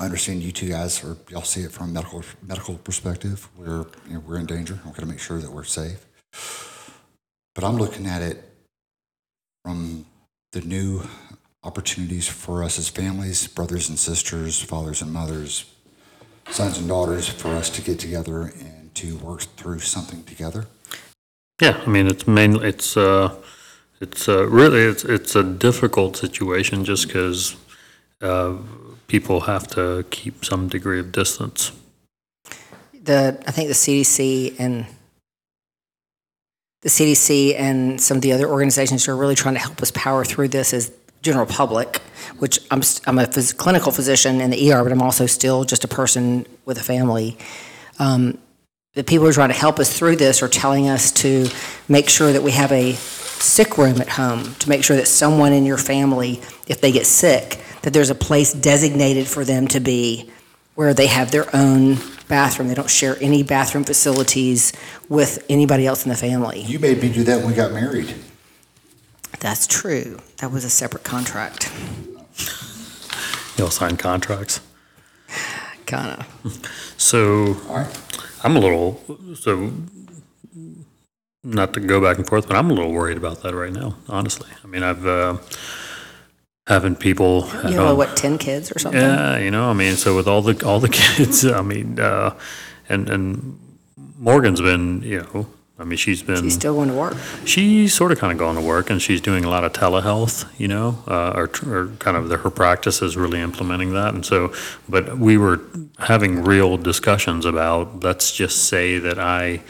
[0.00, 3.48] I understand you two guys are y'all see it from a medical medical perspective.
[3.56, 4.74] We're you know, we're in danger.
[4.84, 6.04] We're going to make sure that we're safe.
[7.54, 8.42] But I'm looking at it
[9.64, 10.04] from
[10.50, 11.02] the new
[11.62, 15.72] opportunities for us as families, brothers and sisters, fathers and mothers,
[16.50, 20.66] sons and daughters, for us to get together and to work through something together.
[21.60, 23.34] yeah, I mean, it's mainly, it's, uh,
[24.00, 27.56] it's, uh, really, it's, it's a difficult situation just because,
[28.22, 28.54] uh,
[29.06, 31.72] people have to keep some degree of distance.
[32.92, 34.86] The, I think the CDC and
[36.82, 39.90] the CDC and some of the other organizations who are really trying to help us
[39.92, 40.92] power through this is
[41.22, 42.02] general public,
[42.38, 45.84] which I'm, I'm a phys- clinical physician in the ER, but I'm also still just
[45.84, 47.38] a person with a family.
[47.98, 48.38] Um,
[48.94, 51.48] the people who are trying to help us through this are telling us to
[51.88, 55.52] make sure that we have a sick room at home, to make sure that someone
[55.52, 59.80] in your family, if they get sick, that there's a place designated for them to
[59.80, 60.30] be
[60.76, 61.96] where they have their own
[62.28, 62.68] bathroom.
[62.68, 64.72] They don't share any bathroom facilities
[65.08, 66.62] with anybody else in the family.
[66.62, 68.14] You made me do that when we got married.
[69.40, 70.18] That's true.
[70.38, 71.70] That was a separate contract,
[73.56, 74.60] You'll sign contracts.
[75.86, 76.68] kind of.
[76.96, 78.23] So All right.
[78.44, 79.00] I'm a little,
[79.34, 79.72] so,
[81.42, 83.96] not to go back and forth, but I'm a little worried about that right now,
[84.08, 84.50] honestly.
[84.62, 85.38] I mean, I've, uh,
[86.66, 87.48] having people.
[87.66, 89.00] You home- what, 10 kids or something?
[89.00, 92.38] Yeah, you know, I mean, so with all the, all the kids, I mean, uh,
[92.88, 93.58] and, and
[94.18, 95.46] Morgan's been, you know,
[95.76, 96.42] I mean, she's been.
[96.42, 97.16] She's still going to work.
[97.44, 100.48] She's sort of kind of going to work and she's doing a lot of telehealth,
[100.56, 104.14] you know, uh, or, or kind of the, her practice is really implementing that.
[104.14, 104.52] And so,
[104.88, 105.60] but we were
[105.98, 109.62] having real discussions about, let's just say that I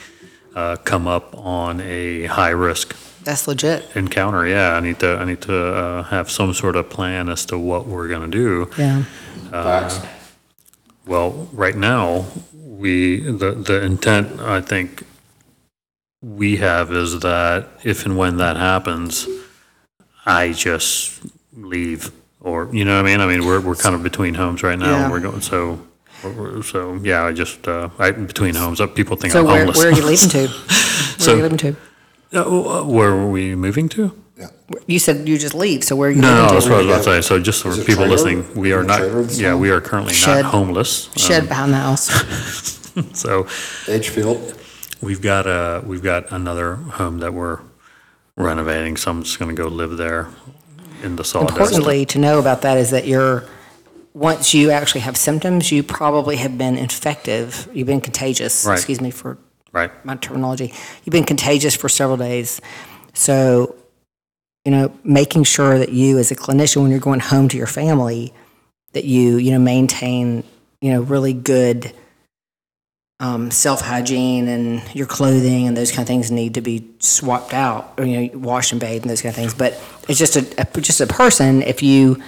[0.55, 2.95] uh, come up on a high risk
[3.25, 3.97] That's legit.
[3.97, 4.47] encounter.
[4.47, 7.59] Yeah, I need to, I need to uh, have some sort of plan as to
[7.59, 8.71] what we're going to do.
[8.77, 9.05] Yeah.
[9.51, 10.01] Facts.
[11.07, 15.05] Well, right now, we, the, the intent, I think,
[16.25, 19.29] we have is that if and when that happens,
[20.25, 21.21] I just
[21.57, 22.11] leave,
[22.41, 23.21] or, you know what I mean?
[23.21, 25.03] I mean, we're, we're kind of between homes right now, Yeah.
[25.05, 25.81] and we're going, so,
[26.23, 29.47] we're- we're- so, yeah, I just, uh, I, between homes, uh, people think So I'm
[29.47, 29.77] where, homeless.
[29.79, 30.47] where are you leaving to?
[30.49, 31.77] Where So- are you leaving to?
[32.33, 34.11] Uh, Where were we moving to?
[34.37, 34.49] Yeah.
[34.89, 36.71] You said you just leave, so where are you No, no, leaving that's to?
[36.73, 38.09] what I was about to say, so just for it people trailer?
[38.09, 39.61] listening, we are In a not, trailer yeah, time?
[39.61, 40.43] we are currently Shed.
[40.43, 41.09] not homeless.
[41.17, 42.11] Shed Um, behind the house.
[43.13, 43.47] So,
[43.89, 44.57] Edgefield.
[45.05, 47.61] We've got a, we've got another home that we're
[48.37, 50.29] renovating, so I'm just gonna go live there
[51.03, 51.53] in the sawdust.
[51.53, 53.45] Importantly, to know about that is that you're,
[54.15, 58.75] once you actually have symptoms, you probably have been infective, you've been contagious, Right.
[58.75, 59.37] excuse me for
[59.73, 60.73] Right, my terminology.
[61.05, 62.61] You've been contagious for several days.
[63.13, 63.75] So,
[64.65, 67.67] you know, making sure that you, as a clinician, when you're going home to your
[67.67, 68.33] family,
[68.93, 70.45] that you, you know, maintain,
[70.81, 71.93] you know, really good
[73.21, 77.55] um, self hygiene and your clothing and those kind of things need to be swapped
[77.55, 79.55] out, or, you know, wash and bathe and those kind of things.
[79.55, 81.63] But it's just a, a just a person.
[81.63, 82.23] If you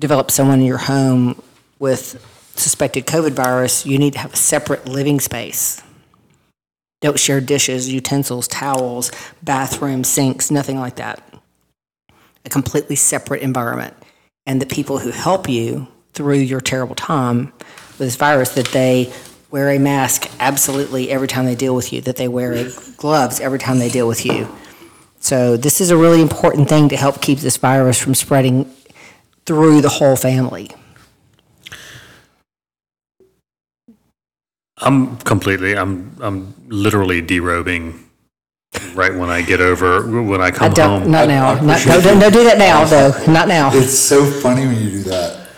[0.00, 1.40] develop someone in your home
[1.78, 2.26] with
[2.56, 5.82] suspected COVID virus, you need to have a separate living space.
[7.00, 9.10] Don't share dishes, utensils, towels,
[9.42, 11.22] bathroom, sinks, nothing like that.
[12.44, 13.94] A completely separate environment.
[14.46, 19.12] and the people who help you through your terrible time with this virus, that they
[19.50, 23.58] wear a mask absolutely every time they deal with you, that they wear gloves every
[23.58, 24.48] time they deal with you.
[25.20, 28.70] So this is a really important thing to help keep this virus from spreading
[29.46, 30.70] through the whole family.
[34.78, 37.98] I'm completely, I'm, I'm literally derobing
[38.94, 41.10] right when I get over, when I I come don't, home.
[41.10, 41.50] not I- now.
[41.50, 43.10] I Not, don't, appreciate don't don't do that now, though.
[43.30, 43.70] Not now.
[43.74, 45.49] It's so funny when you do that.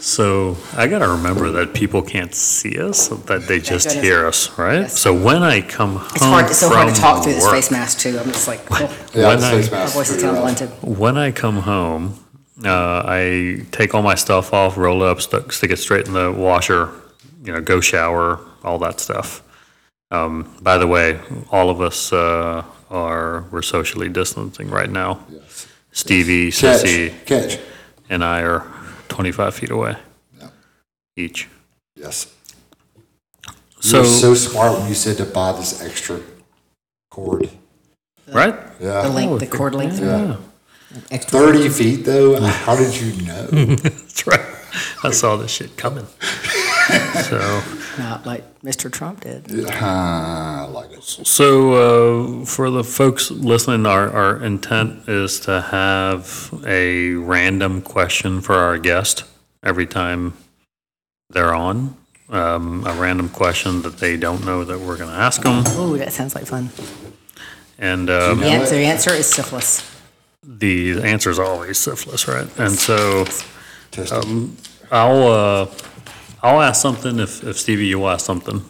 [0.00, 4.04] So I got to remember that people can't see us, that they just goodness.
[4.04, 4.80] hear us, right?
[4.82, 4.98] Yes.
[4.98, 7.42] So when I come home It's hard, it's so hard to from talk through this
[7.44, 8.18] work- face mask, too.
[8.18, 8.78] I'm just like, oh,
[9.14, 10.80] Yeah, When the I- face my mask voice is pretty kind of rough.
[10.82, 10.98] blunted.
[10.98, 12.24] When I come home,
[12.64, 16.12] uh, I take all my stuff off, roll it up, stu- stick it straight in
[16.14, 16.90] the washer,
[17.44, 19.42] you know, go shower, all that stuff.
[20.10, 21.20] Um, by the way,
[21.50, 25.20] all of us uh, are we're socially distancing right now.
[25.28, 25.66] Yes.
[25.92, 27.58] Stevie, Catch, Sissy, catch.
[28.08, 28.60] and I are
[29.08, 29.96] 25 feet away
[30.40, 30.48] Yeah.
[31.16, 31.48] each.
[31.96, 32.26] Yes.
[33.80, 36.20] So, You're so smart when you said to buy this extra
[37.10, 37.48] cord.
[38.32, 38.54] right?
[38.80, 39.02] Yeah.
[39.02, 39.14] The Yeah.
[39.14, 40.00] length, the oh, cord length.
[40.00, 40.36] Yeah.
[41.10, 42.40] extra- 30 feet though?
[42.40, 43.46] How did you know?
[43.76, 44.40] That's right.
[45.02, 46.06] I saw this shit coming.
[47.24, 47.62] so.
[47.98, 48.90] Not like Mr.
[48.92, 49.46] Trump did.
[49.70, 51.02] Ah, I like it.
[51.04, 58.40] So, uh, for the folks listening, our, our intent is to have a random question
[58.40, 59.24] for our guest
[59.62, 60.34] every time
[61.30, 61.96] they're on.
[62.30, 65.62] Um, a random question that they don't know that we're going to ask them.
[65.68, 66.68] Oh, that sounds like fun.
[67.78, 69.82] And um, The answer, the answer is syphilis.
[70.42, 72.46] the answer is always syphilis, right?
[72.58, 73.24] And so
[74.12, 74.56] Um,
[74.90, 75.66] I'll, uh,
[76.42, 78.62] I'll ask something if, if Stevie, you'll ask something.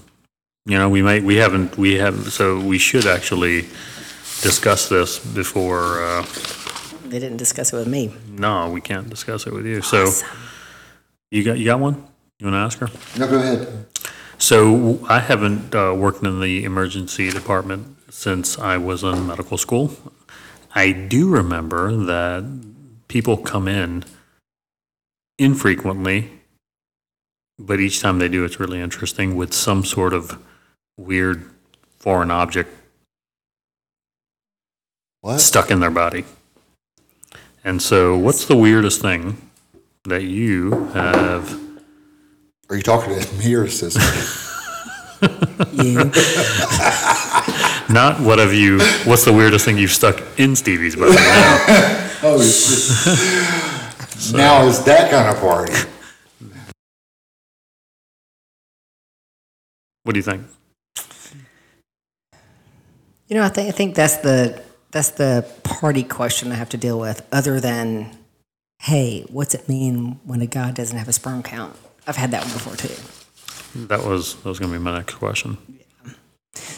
[0.67, 3.63] You know, we might, we haven't, we haven't, so we should actually
[4.43, 6.27] discuss this before, uh,
[7.07, 8.13] They didn't discuss it with me.
[8.29, 9.83] no, we can't discuss it with you.
[9.83, 10.11] So
[11.31, 12.07] you got, you got one?
[12.39, 12.89] You want to ask her?
[13.19, 13.87] No, go ahead.
[14.39, 19.91] So I haven't uh, worked in the emergency department since I was in medical school.
[20.75, 22.45] I do remember that
[23.09, 24.05] people come in
[25.39, 26.31] infrequently,
[27.59, 30.39] but each time they do, it's really interesting with some sort of
[30.97, 31.51] weird
[31.99, 32.71] foreign object
[35.21, 35.41] What?
[35.41, 36.25] stuck in their body.
[37.65, 39.37] And so, what's the weirdest thing
[40.05, 41.59] that you have?
[42.71, 44.01] Are you talking to me or sister?
[45.73, 45.95] You,
[47.93, 48.79] Not what have you?
[49.05, 51.11] What's the weirdest thing you've stuck in Stevie's body?
[51.15, 51.19] now?
[52.23, 52.39] oh,
[54.69, 55.73] is that kind of party?
[60.09, 60.47] What do you think?
[63.29, 66.79] you know, I think, I think that's the, that's the party question I have to
[66.79, 68.17] deal with, other than,
[68.79, 71.77] hey, what's it mean when a guy doesn't have a sperm count?
[72.07, 72.95] I've had that one before too.
[73.89, 75.59] That was that was going to be my next question.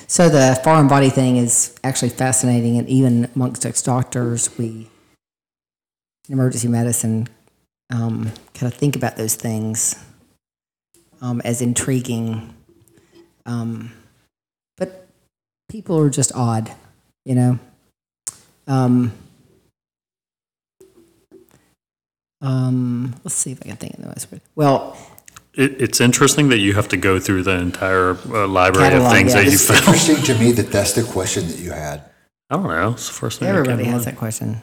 [0.09, 4.89] So the foreign body thing is actually fascinating, and even amongst us doctors, we
[6.28, 7.28] in emergency medicine
[7.91, 10.05] um, kind of think about those things
[11.22, 12.57] um, as intriguing.
[13.47, 13.93] Um,
[14.76, 15.07] but
[15.68, 16.70] people are just odd,
[17.24, 17.59] you know.
[18.66, 19.12] Um,
[22.43, 24.28] um, let's see if I can think of the most.
[24.55, 24.97] Well,
[25.55, 29.12] It, it's interesting that you have to go through the entire uh, library Catalog, of
[29.12, 29.41] things yeah.
[29.41, 29.80] that you It's found.
[29.80, 32.03] interesting to me that that's the question that you had.
[32.49, 32.93] I don't know.
[32.93, 33.49] It's the first thing.
[33.49, 34.62] everybody has that question.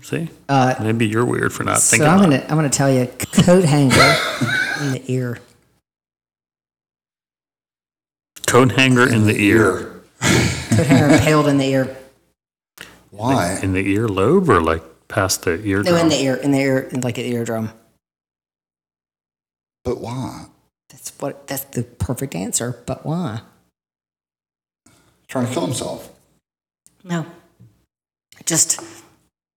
[0.00, 2.08] See, Uh, maybe you're weird for not So thinking.
[2.08, 3.06] I'm gonna I'm gonna tell you
[3.44, 3.94] coat hanger
[4.80, 5.38] in the ear.
[8.52, 11.96] Coat hanger in the ear, Coat hanger impaled in the ear.
[13.10, 13.58] Why?
[13.62, 15.94] in the ear lobe, or like past the eardrum.
[15.94, 17.70] No, in the ear, in the ear, in like an eardrum.
[19.84, 20.48] But why?
[20.90, 21.46] That's what.
[21.46, 22.78] That's the perfect answer.
[22.84, 23.40] But why?
[25.28, 26.10] Trying to kill himself.
[27.02, 27.24] No.
[28.44, 28.82] Just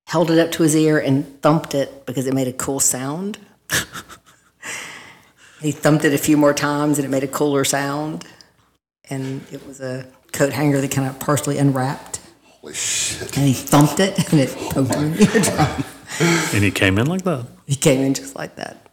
[0.07, 3.39] held it up to his ear and thumped it because it made a cool sound.
[5.59, 8.25] he thumped it a few more times and it made a cooler sound.
[9.09, 12.19] And it was a coat hanger that kind of partially unwrapped.
[12.61, 13.37] Holy shit.
[13.37, 16.53] And he thumped it and it poked him in the eardrum.
[16.55, 17.45] and he came in like that.
[17.67, 18.89] He came in just like that.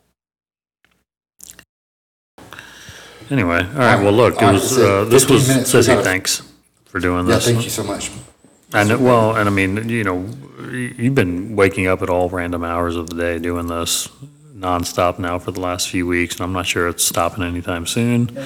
[3.31, 4.03] Anyway, all right.
[4.03, 5.87] Well, look, it was uh, this was minutes, we Sissy.
[5.87, 6.43] gotta- Thanks
[6.85, 7.33] for doing this.
[7.33, 7.47] Yeah, this.
[7.47, 8.11] thank you so much.
[8.75, 10.29] And know, well, and I mean, you know,
[10.71, 14.09] you've been waking up at all random hours of the day doing this
[14.55, 18.37] nonstop now for the last few weeks, and I'm not sure it's stopping anytime soon.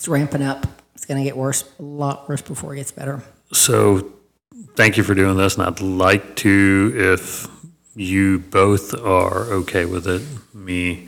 [0.00, 0.66] It's ramping up.
[0.94, 3.22] It's going to get worse, a lot worse before it gets better.
[3.52, 4.14] So,
[4.74, 7.46] thank you for doing this, and I'd like to, if
[7.94, 10.22] you both are okay with it,
[10.54, 11.06] me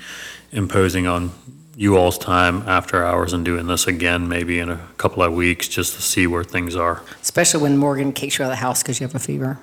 [0.50, 1.30] imposing on
[1.74, 5.68] you all's time after hours and doing this again, maybe in a couple of weeks,
[5.68, 7.02] just to see where things are.
[7.22, 9.58] Especially when Morgan kicks you out of the house because you have a fever.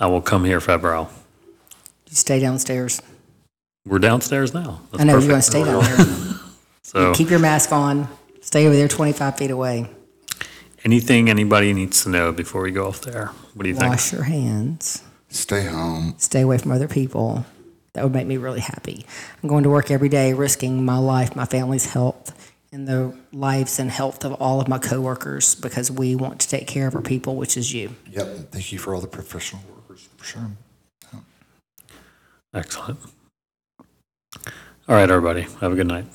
[0.00, 1.10] I will come here febrile.
[2.08, 3.02] You stay downstairs.
[3.84, 4.80] We're downstairs now.
[4.90, 6.06] That's I know you're going to stay down there.
[6.82, 8.08] So, Keep your mask on.
[8.40, 9.90] Stay over there 25 feet away.
[10.84, 13.26] anything anybody needs to know before we go off there?
[13.54, 13.90] What do you think?
[13.90, 15.02] Wash your hands.
[15.28, 16.14] Stay home.
[16.18, 17.44] Stay away from other people.
[17.92, 19.04] That would make me really happy.
[19.42, 23.78] I'm going to work every day, risking my life, my family's health, and the lives
[23.78, 27.02] and health of all of my coworkers because we want to take care of our
[27.02, 27.94] people, which is you.
[28.10, 28.52] Yep.
[28.52, 30.50] Thank you for all the professional workers, for sure.
[32.54, 32.98] Excellent.
[34.88, 35.42] All right, everybody.
[35.60, 36.06] Have a good night.